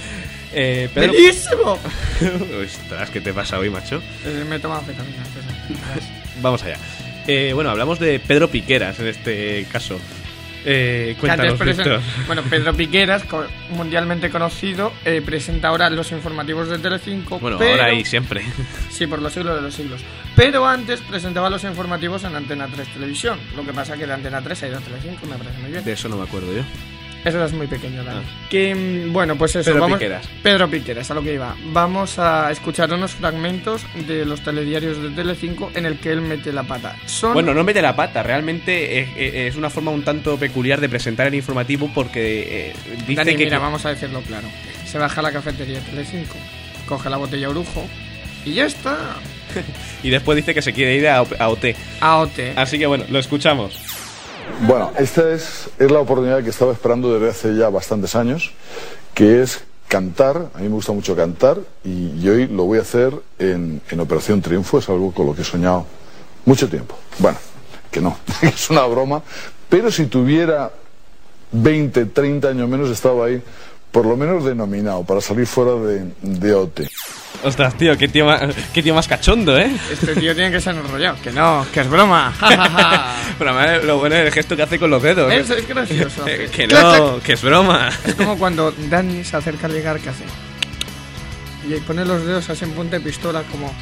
eh, 0.52 0.88
Pedro- 0.92 1.12
¡Bellísimo! 1.12 1.78
Ostras, 2.64 3.10
¿qué 3.10 3.20
te 3.20 3.32
pasa 3.32 3.58
hoy, 3.58 3.70
macho? 3.70 4.02
Eh, 4.24 4.44
me 4.48 4.56
he 4.56 4.58
tomado 4.58 4.80
anfetaminas, 4.80 5.26
eso. 5.28 6.06
Vamos 6.42 6.62
allá. 6.62 6.76
Eh, 7.26 7.52
bueno, 7.54 7.70
hablamos 7.70 7.98
de 7.98 8.20
Pedro 8.20 8.50
Piqueras 8.50 8.98
en 9.00 9.08
este 9.08 9.66
caso. 9.72 9.98
Eh, 10.68 11.16
cuéntanos, 11.20 11.58
Víctor. 11.60 12.00
Bueno, 12.26 12.42
Pedro 12.50 12.74
Piqueras, 12.74 13.24
mundialmente 13.70 14.30
conocido, 14.30 14.92
eh, 15.04 15.22
presenta 15.24 15.68
ahora 15.68 15.88
los 15.90 16.10
informativos 16.10 16.68
de 16.68 16.78
Telecinco. 16.80 17.38
Bueno, 17.38 17.56
pero- 17.56 17.70
ahora 17.82 17.92
y 17.94 18.04
siempre. 18.04 18.42
Sí, 18.90 19.06
por 19.06 19.22
los 19.22 19.32
siglos 19.32 19.54
de 19.54 19.62
los 19.62 19.72
siglos. 19.74 20.02
Pero 20.34 20.66
antes 20.66 21.00
presentaba 21.02 21.48
los 21.50 21.62
informativos 21.64 22.24
en 22.24 22.34
Antena 22.34 22.66
3 22.66 22.88
Televisión. 22.92 23.38
Lo 23.54 23.64
que 23.64 23.72
pasa 23.72 23.96
que 23.96 24.06
de 24.06 24.12
Antena 24.12 24.42
3 24.42 24.62
ha 24.64 24.68
ido 24.68 24.78
a 24.78 24.80
Telecinco, 24.80 25.24
me 25.26 25.36
parece 25.36 25.58
muy 25.60 25.70
bien. 25.70 25.84
De 25.84 25.92
eso 25.92 26.08
no 26.08 26.16
me 26.16 26.24
acuerdo 26.24 26.52
yo. 26.52 26.62
Eso 27.26 27.44
es 27.44 27.52
muy 27.52 27.66
pequeño, 27.66 28.04
Dani. 28.04 28.20
Ah. 28.24 28.46
Que, 28.48 28.72
mm, 28.72 29.12
bueno, 29.12 29.36
pues 29.36 29.56
eso. 29.56 29.68
Pedro 29.68 29.80
vamos, 29.80 29.98
Piqueras. 29.98 30.28
Pedro 30.44 30.70
Piqueras, 30.70 31.10
a 31.10 31.14
lo 31.14 31.22
que 31.22 31.34
iba. 31.34 31.56
Vamos 31.72 32.20
a 32.20 32.52
escuchar 32.52 32.92
unos 32.92 33.16
fragmentos 33.16 33.84
de 34.06 34.24
los 34.24 34.42
telediarios 34.42 35.02
de 35.02 35.10
Telecinco 35.10 35.72
en 35.74 35.86
el 35.86 35.98
que 35.98 36.12
él 36.12 36.20
mete 36.20 36.52
la 36.52 36.62
pata. 36.62 36.94
Son... 37.06 37.32
Bueno, 37.32 37.52
no 37.52 37.64
mete 37.64 37.82
la 37.82 37.96
pata, 37.96 38.22
realmente 38.22 39.00
es, 39.00 39.08
es 39.16 39.56
una 39.56 39.70
forma 39.70 39.90
un 39.90 40.04
tanto 40.04 40.36
peculiar 40.38 40.80
de 40.80 40.88
presentar 40.88 41.26
el 41.26 41.34
informativo 41.34 41.90
porque 41.92 42.68
eh, 42.70 42.72
dice 43.08 43.16
Dani, 43.16 43.36
que... 43.36 43.44
mira, 43.44 43.58
vamos 43.58 43.84
a 43.84 43.88
decirlo 43.88 44.20
claro. 44.20 44.46
Se 44.86 44.96
baja 44.96 45.18
a 45.18 45.22
la 45.24 45.32
cafetería 45.32 45.80
de 45.80 45.84
Telecinco, 45.84 46.36
coge 46.86 47.10
la 47.10 47.16
botella 47.16 47.48
Orujo 47.48 47.84
y 48.44 48.54
ya 48.54 48.66
está. 48.66 48.96
Y 50.02 50.10
después 50.10 50.36
dice 50.36 50.54
que 50.54 50.62
se 50.62 50.72
quiere 50.72 50.94
ir 50.94 51.08
a, 51.08 51.16
a 51.16 51.48
OT. 51.48 51.74
AOT. 52.00 52.38
Así 52.54 52.78
que 52.78 52.86
bueno, 52.86 53.04
lo 53.08 53.18
escuchamos. 53.18 53.95
Bueno, 54.66 54.92
esta 54.98 55.32
es, 55.32 55.68
es 55.78 55.90
la 55.90 56.00
oportunidad 56.00 56.42
que 56.42 56.50
estaba 56.50 56.72
esperando 56.72 57.12
desde 57.12 57.30
hace 57.30 57.56
ya 57.56 57.68
bastantes 57.68 58.14
años, 58.14 58.52
que 59.14 59.42
es 59.42 59.64
cantar. 59.88 60.50
A 60.54 60.58
mí 60.58 60.68
me 60.68 60.74
gusta 60.74 60.92
mucho 60.92 61.14
cantar 61.14 61.58
y, 61.84 62.26
hoy 62.28 62.46
lo 62.48 62.64
voy 62.64 62.78
a 62.78 62.82
hacer 62.82 63.12
en, 63.38 63.80
en 63.90 64.00
Operación 64.00 64.40
Triunfo, 64.40 64.78
es 64.78 64.88
algo 64.88 65.12
con 65.12 65.26
lo 65.26 65.34
que 65.34 65.42
he 65.42 65.44
soñado 65.44 65.86
mucho 66.44 66.68
tiempo. 66.68 66.96
Bueno, 67.18 67.38
que 67.90 68.00
no, 68.00 68.16
es 68.42 68.70
una 68.70 68.84
broma, 68.86 69.22
pero 69.68 69.90
si 69.90 70.06
tuviera 70.06 70.70
20, 71.52 72.06
30 72.06 72.48
años 72.48 72.68
menos 72.68 72.90
estaba 72.90 73.26
ahí, 73.26 73.42
por 73.96 74.04
lo 74.04 74.14
menos 74.14 74.44
denominado, 74.44 75.04
para 75.04 75.22
salir 75.22 75.46
fuera 75.46 75.72
de, 75.72 76.04
de 76.20 76.52
OT. 76.52 76.82
Ostras, 77.42 77.78
tío, 77.78 77.96
qué 77.96 78.08
tío, 78.08 78.26
más, 78.26 78.42
qué 78.74 78.82
tío 78.82 78.94
más 78.94 79.08
cachondo, 79.08 79.56
¿eh? 79.56 79.74
Este 79.90 80.14
tío 80.14 80.34
tiene 80.34 80.50
que 80.50 80.60
ser 80.60 80.76
enrollado. 80.76 81.16
Que 81.22 81.32
no, 81.32 81.66
que 81.72 81.80
es 81.80 81.88
broma. 81.88 82.34
Pero 83.38 83.52
además, 83.52 83.84
lo 83.84 83.98
bueno 83.98 84.16
es 84.16 84.26
el 84.26 84.32
gesto 84.32 84.54
que 84.54 84.64
hace 84.64 84.78
con 84.78 84.90
los 84.90 85.02
dedos. 85.02 85.32
Es, 85.32 85.48
es 85.48 85.66
gracioso. 85.66 86.28
Eh, 86.28 86.50
que 86.54 86.66
no, 86.66 87.20
que 87.20 87.32
es 87.32 87.42
broma. 87.42 87.88
Es 88.04 88.14
como 88.16 88.36
cuando 88.36 88.70
Dani 88.70 89.24
se 89.24 89.34
acerca 89.34 89.66
al 89.66 89.72
llegar, 89.72 89.98
¿qué 89.98 90.10
hace? 90.10 90.24
Y 91.66 91.80
pone 91.80 92.04
los 92.04 92.22
dedos 92.22 92.50
así 92.50 92.66
en 92.66 92.72
punta 92.72 92.98
de 92.98 93.00
pistola, 93.02 93.44
como 93.50 93.74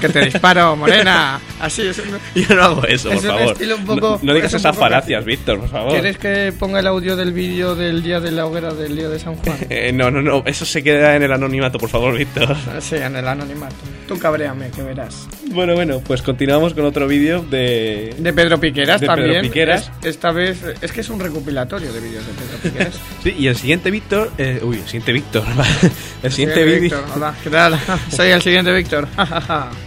que 0.00 0.08
te 0.08 0.20
disparo, 0.26 0.76
morena. 0.76 1.40
Así 1.60 1.82
es. 1.86 1.98
un- 1.98 2.18
Yo 2.48 2.54
no 2.54 2.62
hago 2.62 2.84
eso, 2.86 3.08
por 3.08 3.18
Es 3.18 3.24
un 3.24 3.30
favor. 3.30 3.52
estilo 3.52 3.76
un 3.76 3.84
poco- 3.86 4.18
no, 4.22 4.26
no 4.28 4.34
digas 4.34 4.52
esas 4.54 4.72
poco 4.72 4.84
falacias. 4.84 5.24
Víctor, 5.24 5.60
por 5.60 5.68
favor. 5.68 5.92
¿Quieres 5.92 6.18
que 6.18 6.52
ponga 6.58 6.80
el 6.80 6.86
audio 6.86 7.16
del 7.16 7.32
vídeo 7.32 7.74
del 7.74 8.02
día 8.02 8.20
de 8.20 8.30
la 8.30 8.46
hoguera 8.46 8.72
del 8.74 8.96
día 8.96 9.08
de 9.08 9.18
San 9.18 9.34
Juan? 9.36 9.56
Eh, 9.70 9.92
no, 9.92 10.10
no, 10.10 10.22
no, 10.22 10.42
eso 10.46 10.64
se 10.64 10.82
queda 10.82 11.14
en 11.16 11.22
el 11.22 11.32
anonimato, 11.32 11.78
por 11.78 11.88
favor, 11.88 12.16
Víctor. 12.16 12.56
Sí, 12.80 12.96
en 12.96 13.16
el 13.16 13.26
anonimato. 13.28 13.74
Tú 14.06 14.18
cabréame, 14.18 14.70
que 14.70 14.82
verás. 14.82 15.28
Bueno, 15.50 15.74
bueno, 15.74 16.00
pues 16.06 16.20
continuamos 16.22 16.74
con 16.74 16.84
otro 16.84 17.08
vídeo 17.08 17.40
de... 17.42 18.14
De 18.18 18.32
Pedro 18.34 18.60
Piqueras 18.60 19.00
De 19.00 19.06
Pedro 19.06 19.22
también. 19.22 19.42
Piqueras. 19.42 19.90
Es- 20.00 20.06
esta 20.06 20.30
vez, 20.30 20.58
es 20.82 20.92
que 20.92 21.00
es 21.00 21.08
un 21.08 21.18
recopilatorio 21.18 21.90
de 21.92 22.00
vídeos 22.00 22.24
de 22.26 22.32
Pedro 22.34 22.58
Piqueras. 22.62 22.94
Sí, 23.22 23.34
y 23.38 23.46
el 23.46 23.56
siguiente 23.56 23.90
Víctor... 23.90 24.30
eh, 24.36 24.60
uy, 24.62 24.76
el 24.76 24.84
siguiente 24.84 25.12
Víctor. 25.12 25.44
el 26.22 26.30
siguiente 26.32 26.64
vídeo... 26.64 26.80
Víctor, 26.82 27.04
hola, 27.16 27.34
¿qué 27.42 27.50
tal? 27.50 27.78
Soy 28.14 28.28
el 28.28 28.42
siguiente 28.42 28.72
Víctor. 28.74 29.08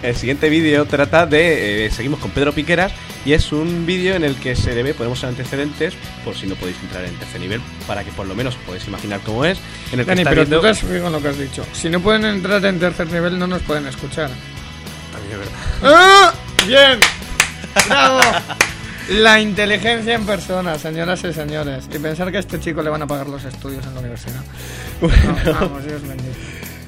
El 0.01 0.15
siguiente 0.15 0.49
vídeo 0.49 0.85
trata 0.85 1.25
de... 1.27 1.85
eh, 1.85 1.91
seguimos 1.91 2.19
con 2.19 2.31
Pedro 2.31 2.53
Piqueras 2.53 2.91
y 3.23 3.33
es 3.33 3.51
un 3.51 3.85
vídeo 3.85 4.15
en 4.15 4.23
el 4.23 4.35
que 4.37 4.55
se 4.55 4.73
le 4.73 4.81
ve, 4.81 4.95
ponemos 4.95 5.23
antecedentes, 5.23 5.93
por 6.25 6.35
si 6.35 6.47
no 6.47 6.55
podéis 6.55 6.77
entrar 6.81 7.05
en 7.05 7.13
tercer 7.15 7.39
nivel, 7.39 7.61
para 7.85 8.03
que 8.03 8.11
por 8.11 8.25
lo 8.25 8.33
menos 8.33 8.55
podáis 8.65 8.87
imaginar 8.87 9.19
cómo 9.23 9.45
es. 9.45 9.59
En 9.93 9.99
el 9.99 10.05
que 10.05 10.09
Dani, 10.11 10.21
está 10.21 10.29
pero 10.31 10.41
viendo- 10.41 10.57
tú 10.57 10.61
te 10.63 10.69
has 10.69 10.83
en 10.83 11.11
lo 11.11 11.21
que 11.21 11.27
has 11.27 11.37
dicho. 11.37 11.63
Si 11.73 11.87
no 11.89 11.99
pueden 11.99 12.25
entrar 12.25 12.65
en 12.65 12.79
tercer 12.79 13.11
nivel, 13.11 13.37
no 13.37 13.45
nos 13.45 13.61
pueden 13.61 13.85
escuchar. 13.85 14.31
Verdad. 15.37 15.53
¡Ah! 15.83 16.33
¡Bien! 16.67 16.99
¡Bravo! 17.87 18.19
La 19.09 19.39
inteligencia 19.41 20.13
en 20.13 20.25
persona, 20.25 20.77
señoras 20.77 21.23
y 21.23 21.33
señores. 21.33 21.89
Y 21.93 21.99
pensar 21.99 22.31
que 22.31 22.37
a 22.37 22.39
este 22.39 22.59
chico 22.59 22.81
le 22.81 22.89
van 22.89 23.01
a 23.01 23.07
pagar 23.07 23.27
los 23.27 23.43
estudios 23.43 23.85
en 23.85 23.93
la 23.93 23.99
universidad. 23.99 24.41
No, 25.01 25.53
vamos, 25.53 25.85
Dios 25.85 26.01
bendito. 26.07 26.37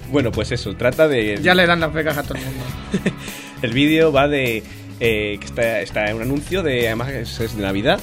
Bueno, 0.09 0.31
pues 0.31 0.51
eso, 0.51 0.75
trata 0.75 1.07
de... 1.07 1.39
Ya 1.41 1.55
le 1.55 1.65
dan 1.65 1.79
las 1.79 1.91
becas 1.91 2.17
a 2.17 2.23
todo 2.23 2.37
el 2.37 2.45
mundo. 2.45 2.63
El 3.63 3.73
vídeo 3.73 4.11
va 4.11 4.27
de. 4.27 4.63
eh, 4.99 5.37
que 5.39 5.45
está, 5.45 5.81
está 5.81 6.09
en 6.09 6.17
un 6.17 6.21
anuncio 6.21 6.61
de. 6.63 6.87
Además, 6.87 7.09
es 7.09 7.55
de 7.55 7.61
Navidad. 7.61 7.99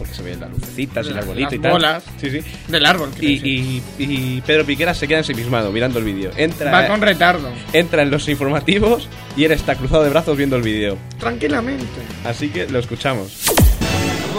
Porque 0.00 0.14
se 0.14 0.22
ven 0.22 0.40
las 0.40 0.48
lucecitas 0.48 1.04
y 1.04 1.10
el 1.10 1.14
Las- 1.16 1.24
arbolito 1.24 1.44
las 1.50 1.54
y 1.54 1.58
tal. 1.58 1.72
bolas. 1.72 2.04
Sí, 2.18 2.30
sí. 2.30 2.40
Del 2.68 2.86
árbol, 2.86 3.10
quiero 3.18 3.28
Y, 3.28 3.34
decir. 3.36 3.82
y, 3.98 4.02
y 4.38 4.40
Pedro 4.40 4.64
Piquera 4.64 4.94
se 4.94 5.06
queda 5.06 5.18
ensimismado 5.18 5.70
mirando 5.70 5.98
el 5.98 6.06
vídeo. 6.06 6.30
Entra, 6.38 6.70
Va 6.72 6.86
con 6.86 7.02
retardo. 7.02 7.50
entra 7.74 8.00
en 8.00 8.10
los 8.10 8.26
informativos 8.30 9.10
y 9.36 9.44
él 9.44 9.52
está 9.52 9.74
cruzado 9.74 10.02
de 10.02 10.08
brazos 10.08 10.38
viendo 10.38 10.56
el 10.56 10.62
vídeo. 10.62 10.96
Tranquilamente. 11.18 11.84
Así 12.24 12.48
que 12.48 12.66
lo 12.66 12.78
escuchamos. 12.78 13.44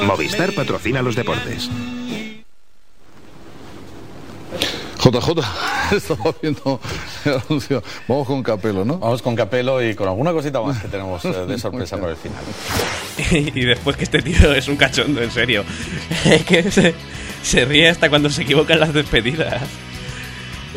Movistar 0.04 0.52
patrocina 0.54 1.04
los 1.04 1.16
deportes. 1.16 1.70
JJ, 5.04 5.42
estaba 5.96 6.36
viendo 6.42 6.80
el 7.26 7.34
anuncio. 7.34 7.84
Vamos 8.08 8.28
con 8.28 8.44
Capelo, 8.44 8.86
¿no? 8.86 9.00
Vamos 9.00 9.22
con 9.22 9.36
Capelo 9.36 9.82
y 9.84 9.96
con 9.96 10.08
alguna 10.08 10.32
cosita 10.32 10.62
más 10.62 10.80
que 10.82 10.88
tenemos 10.90 11.26
eh, 11.26 11.46
de 11.48 11.58
sorpresa 11.58 11.98
por 11.98 12.10
el 12.10 12.18
final. 12.18 12.44
y 13.56 13.66
después 13.66 13.98
que 13.98 14.04
este 14.04 14.22
tío 14.22 14.54
es 14.54 14.68
un 14.68 14.76
cachondo, 14.76 15.22
en 15.22 15.32
serio. 15.32 15.64
Es 16.26 16.44
que 16.46 16.70
se, 16.72 16.94
se 17.42 17.66
ríe 17.66 17.90
hasta 17.90 18.10
cuando 18.10 18.30
se 18.30 18.44
equivocan 18.44 18.80
las 18.80 18.94
despedidas. 18.94 19.62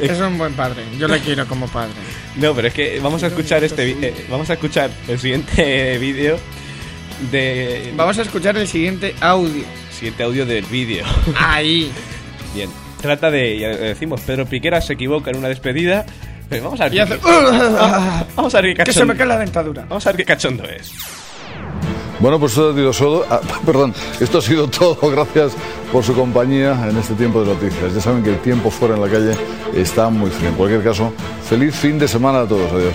Es 0.01 0.19
un 0.21 0.39
buen 0.39 0.55
padre. 0.55 0.83
Yo 0.99 1.07
le 1.07 1.21
quiero 1.21 1.47
como 1.47 1.69
padre. 1.69 1.93
No, 2.37 2.53
pero 2.55 2.69
es 2.69 2.75
que 2.75 2.99
vamos 3.01 3.23
a 3.23 3.29
escuchar 3.29 3.63
este 3.63 3.91
eh, 3.91 4.27
vamos 4.29 4.51
a 4.51 4.55
escuchar 4.55 4.91
el 5.07 5.21
siguiente 5.21 5.99
vídeo 5.99 6.37
de 7.31 7.93
Vamos 7.97 8.19
a 8.19 8.23
escuchar 8.23 8.57
el 8.57 8.67
siguiente 8.67 9.15
audio. 9.21 9.65
siguiente 9.93 10.23
audio 10.25 10.47
del 10.47 10.65
vídeo. 10.65 11.05
Ahí. 11.37 11.93
Bien. 12.55 12.84
Trata 13.05 13.31
de, 13.31 13.59
ya 13.59 13.69
decimos, 13.69 14.23
Pedro 14.23 14.47
Piquera 14.47 14.81
se 14.81 14.95
equivoca 14.95 15.31
en 15.31 15.37
una 15.37 15.49
despedida. 15.49 16.07
Pero 16.49 16.65
vamos 16.65 16.81
a 16.81 16.85
ver. 16.85 16.95
Y 16.95 16.99
hace... 17.01 17.19
qué- 17.19 17.21
vamos 18.35 18.55
a 18.55 18.61
ver 18.63 18.75
qué 18.75 18.83
que 18.83 18.93
se 18.93 19.01
cachondo. 19.01 19.13
me 19.13 19.19
cae 19.19 19.27
la 19.27 19.39
dentadura. 19.39 19.85
Vamos 19.87 20.07
a 20.07 20.11
ver 20.11 20.17
qué 20.17 20.25
cachondo 20.25 20.65
es. 20.65 20.91
Bueno, 22.19 22.41
pues 22.41 22.53
esto 22.53 22.71
ha 22.71 22.75
sido 22.75 22.93
todo. 22.93 23.27
ah, 23.29 23.41
perdón, 23.67 23.95
esto 24.21 24.39
ha 24.39 24.41
sido 24.41 24.69
todo. 24.69 24.97
Gracias 25.11 25.53
por 25.93 26.03
su 26.03 26.15
compañía 26.15 26.73
en 26.89 26.97
este 26.97 27.13
tiempo 27.13 27.45
de 27.45 27.53
noticias. 27.53 27.93
Ya 27.95 28.01
saben 28.01 28.23
que 28.23 28.31
el 28.31 28.39
tiempo 28.39 28.71
fuera 28.71 28.95
en 28.95 29.03
la 29.03 29.09
calle 29.09 29.33
está 29.75 30.09
muy 30.09 30.31
frío. 30.31 30.49
En 30.49 30.55
cualquier 30.55 30.83
caso, 30.83 31.13
feliz 31.47 31.75
fin 31.75 31.99
de 31.99 32.09
semana 32.09 32.41
a 32.41 32.47
todos. 32.49 32.73
Adiós. 32.73 32.95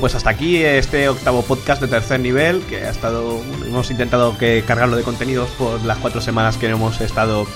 Pues 0.00 0.14
hasta 0.14 0.30
aquí 0.30 0.64
este 0.64 1.10
octavo 1.10 1.42
podcast 1.42 1.82
de 1.82 1.88
tercer 1.88 2.20
nivel, 2.20 2.62
que 2.62 2.78
ha 2.78 2.90
estado, 2.90 3.40
hemos 3.66 3.90
intentado 3.90 4.36
que 4.38 4.64
cargarlo 4.66 4.96
de 4.96 5.02
contenidos 5.02 5.50
por 5.50 5.82
las 5.84 5.98
cuatro 5.98 6.22
semanas 6.22 6.56
que 6.56 6.68
hemos 6.68 7.02
estado, 7.02 7.46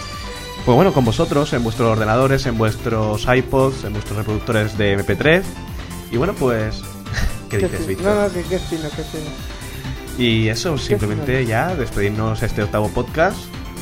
pues 0.66 0.76
bueno, 0.76 0.92
con 0.92 1.07
vosotros, 1.07 1.54
en 1.54 1.64
vuestros 1.64 1.90
ordenadores, 1.90 2.44
en 2.44 2.59
vuestros 2.59 3.26
iPods, 3.26 3.85
en 3.85 3.94
vuestros 3.94 4.18
reproductores 4.18 4.76
de 4.76 4.98
MP3. 4.98 5.42
Y 6.12 6.18
bueno, 6.18 6.35
pues, 6.35 6.83
¿qué 7.50 7.59
dices, 7.59 7.87
Víctor? 7.87 8.14
No, 8.14 8.22
no, 8.22 8.33
que 8.33 8.42
qué 8.42 8.59
fino, 8.59 8.88
qué 8.94 9.02
fino. 9.02 9.30
Y 10.18 10.48
eso, 10.48 10.76
simplemente 10.76 11.46
ya 11.46 11.74
despedirnos 11.74 12.42
este 12.42 12.62
octavo 12.62 12.88
podcast. 12.90 13.38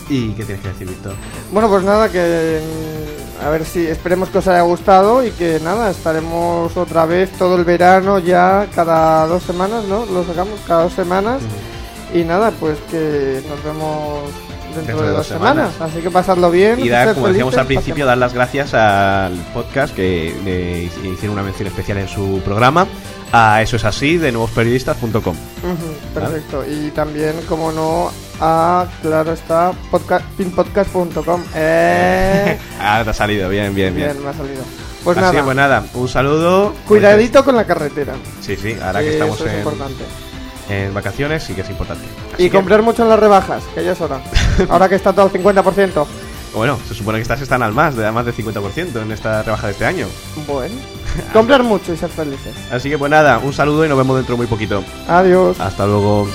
¿Y 0.09 0.31
qué 0.31 0.45
tienes 0.45 0.63
que 0.63 0.69
decir, 0.69 0.89
Víctor? 0.89 1.15
Bueno, 1.51 1.69
pues 1.69 1.83
nada, 1.83 2.11
que 2.11 2.61
a 3.45 3.51
ver 3.51 3.65
si 3.65 3.87
esperemos 3.87 4.29
que 4.29 4.39
os 4.39 4.47
haya 4.49 4.63
gustado 4.63 5.25
y 5.25 5.31
que 5.33 5.59
nada, 5.61 5.91
estaremos 5.91 6.77
otra 6.77 7.07
vez 7.07 7.31
todo 7.33 7.57
el 7.57 7.65
verano 7.65 8.19
ya 8.19 8.69
cada 8.75 9.27
dos 9.27 9.43
semanas, 9.43 9.85
¿no? 9.85 10.07
Lo 10.07 10.25
sacamos 10.25 10.61
cada 10.67 10.85
dos 10.85 10.93
semanas 10.93 11.43
y 12.15 12.25
nada, 12.25 12.53
pues 12.53 12.79
que 12.91 13.43
nos 13.49 13.65
vemos 13.65 14.31
dentro, 14.75 15.03
de, 15.03 15.11
dos 15.11 15.27
semanas. 15.27 15.73
Así 15.81 16.01
que 16.01 16.11
pasadlo 16.11 16.51
bien. 16.51 16.79
Y 16.81 16.89
dar, 16.89 17.15
como 17.15 17.29
decíamos 17.29 17.57
al 17.57 17.67
principio, 17.67 18.07
dar 18.07 18.19
las 18.19 18.33
gracias 18.35 18.75
al 18.75 19.35
podcast 19.53 19.95
que 19.95 20.35
le 20.45 20.85
hicieron 20.85 21.31
una 21.31 21.43
mención 21.43 21.69
especial 21.69 21.99
en 21.99 22.09
su 22.09 22.41
programa. 22.45 22.87
A 23.33 23.63
eso 23.63 23.77
es 23.77 23.85
así, 23.85 24.19
de 24.19 24.31
nuevosperiodistas.com. 24.31 25.21
Ujú, 25.21 26.15
perfecto. 26.15 26.65
Y 26.69 26.91
también, 26.91 27.35
como 27.49 27.73
no, 27.73 28.11
a, 28.41 28.87
claro 29.03 29.33
está, 29.33 29.73
podcast, 29.91 30.25
pinpodcast.com. 30.37 31.43
Eh, 31.55 32.59
Ah, 32.81 33.03
te 33.05 33.11
ha 33.11 33.15
salido, 33.15 33.49
bien, 33.49 33.75
bien, 33.75 33.95
bien. 33.95 34.09
bien, 34.13 34.25
me 34.25 34.31
ha 34.31 34.35
salido. 34.35 34.63
Pues 35.05 35.19
Así 35.19 35.27
que, 35.31 35.33
nada, 35.37 35.45
pues 35.45 35.57
nada, 35.57 35.85
un 35.95 36.09
saludo. 36.09 36.75
cuidadito 36.87 37.45
con 37.45 37.57
la 37.57 37.65
carretera. 37.65 38.15
Sí, 38.41 38.57
sí, 38.57 38.77
ahora 38.83 39.01
que 39.01 39.13
estamos 39.15 39.37
Eso 39.37 39.47
es 39.47 39.53
en, 39.53 39.59
importante. 39.59 40.05
en 40.69 40.95
vacaciones, 40.95 41.43
sí 41.43 41.55
que 41.55 41.63
es 41.63 41.71
importante. 41.71 42.05
Así 42.35 42.45
Y 42.45 42.51
que, 42.51 42.57
comprar 42.57 42.83
mucho 42.83 43.03
en 43.03 43.09
las 43.09 43.19
rebajas, 43.19 43.63
que 43.75 43.85
ya 43.85 43.93
es 43.93 44.01
hora. 44.01 44.21
Ahora 44.69 44.89
que 44.89 44.95
está 44.95 45.13
todo 45.13 45.25
al 45.27 45.33
50%. 45.33 46.07
Bueno, 46.55 46.79
se 46.87 46.95
supone 46.95 47.19
que 47.19 47.23
estas 47.23 47.41
están 47.41 47.63
al 47.63 47.73
más, 47.73 47.97
de 47.97 48.09
más 48.13 48.27
del 48.27 48.37
50% 48.37 49.03
en 49.03 49.11
esta 49.11 49.43
rebaja 49.43 49.67
de 49.69 49.73
este 49.73 49.87
año. 49.87 50.07
Bueno, 50.47 50.75
comprar 51.33 51.63
mucho 51.65 51.93
y 51.93 51.97
ser 51.97 52.11
felices. 52.11 52.55
Así 52.71 52.89
que, 52.91 52.99
pues 52.99 53.11
nada, 53.11 53.39
un 53.39 53.53
saludo 53.53 53.85
y 53.85 53.89
nos 53.89 53.99
vemos 53.99 54.17
dentro 54.17 54.35
de 54.35 54.39
muy 54.39 54.47
poquito. 54.47 54.85
Adiós. 55.09 55.59
Hasta 55.59 55.85
luego. 55.87 56.29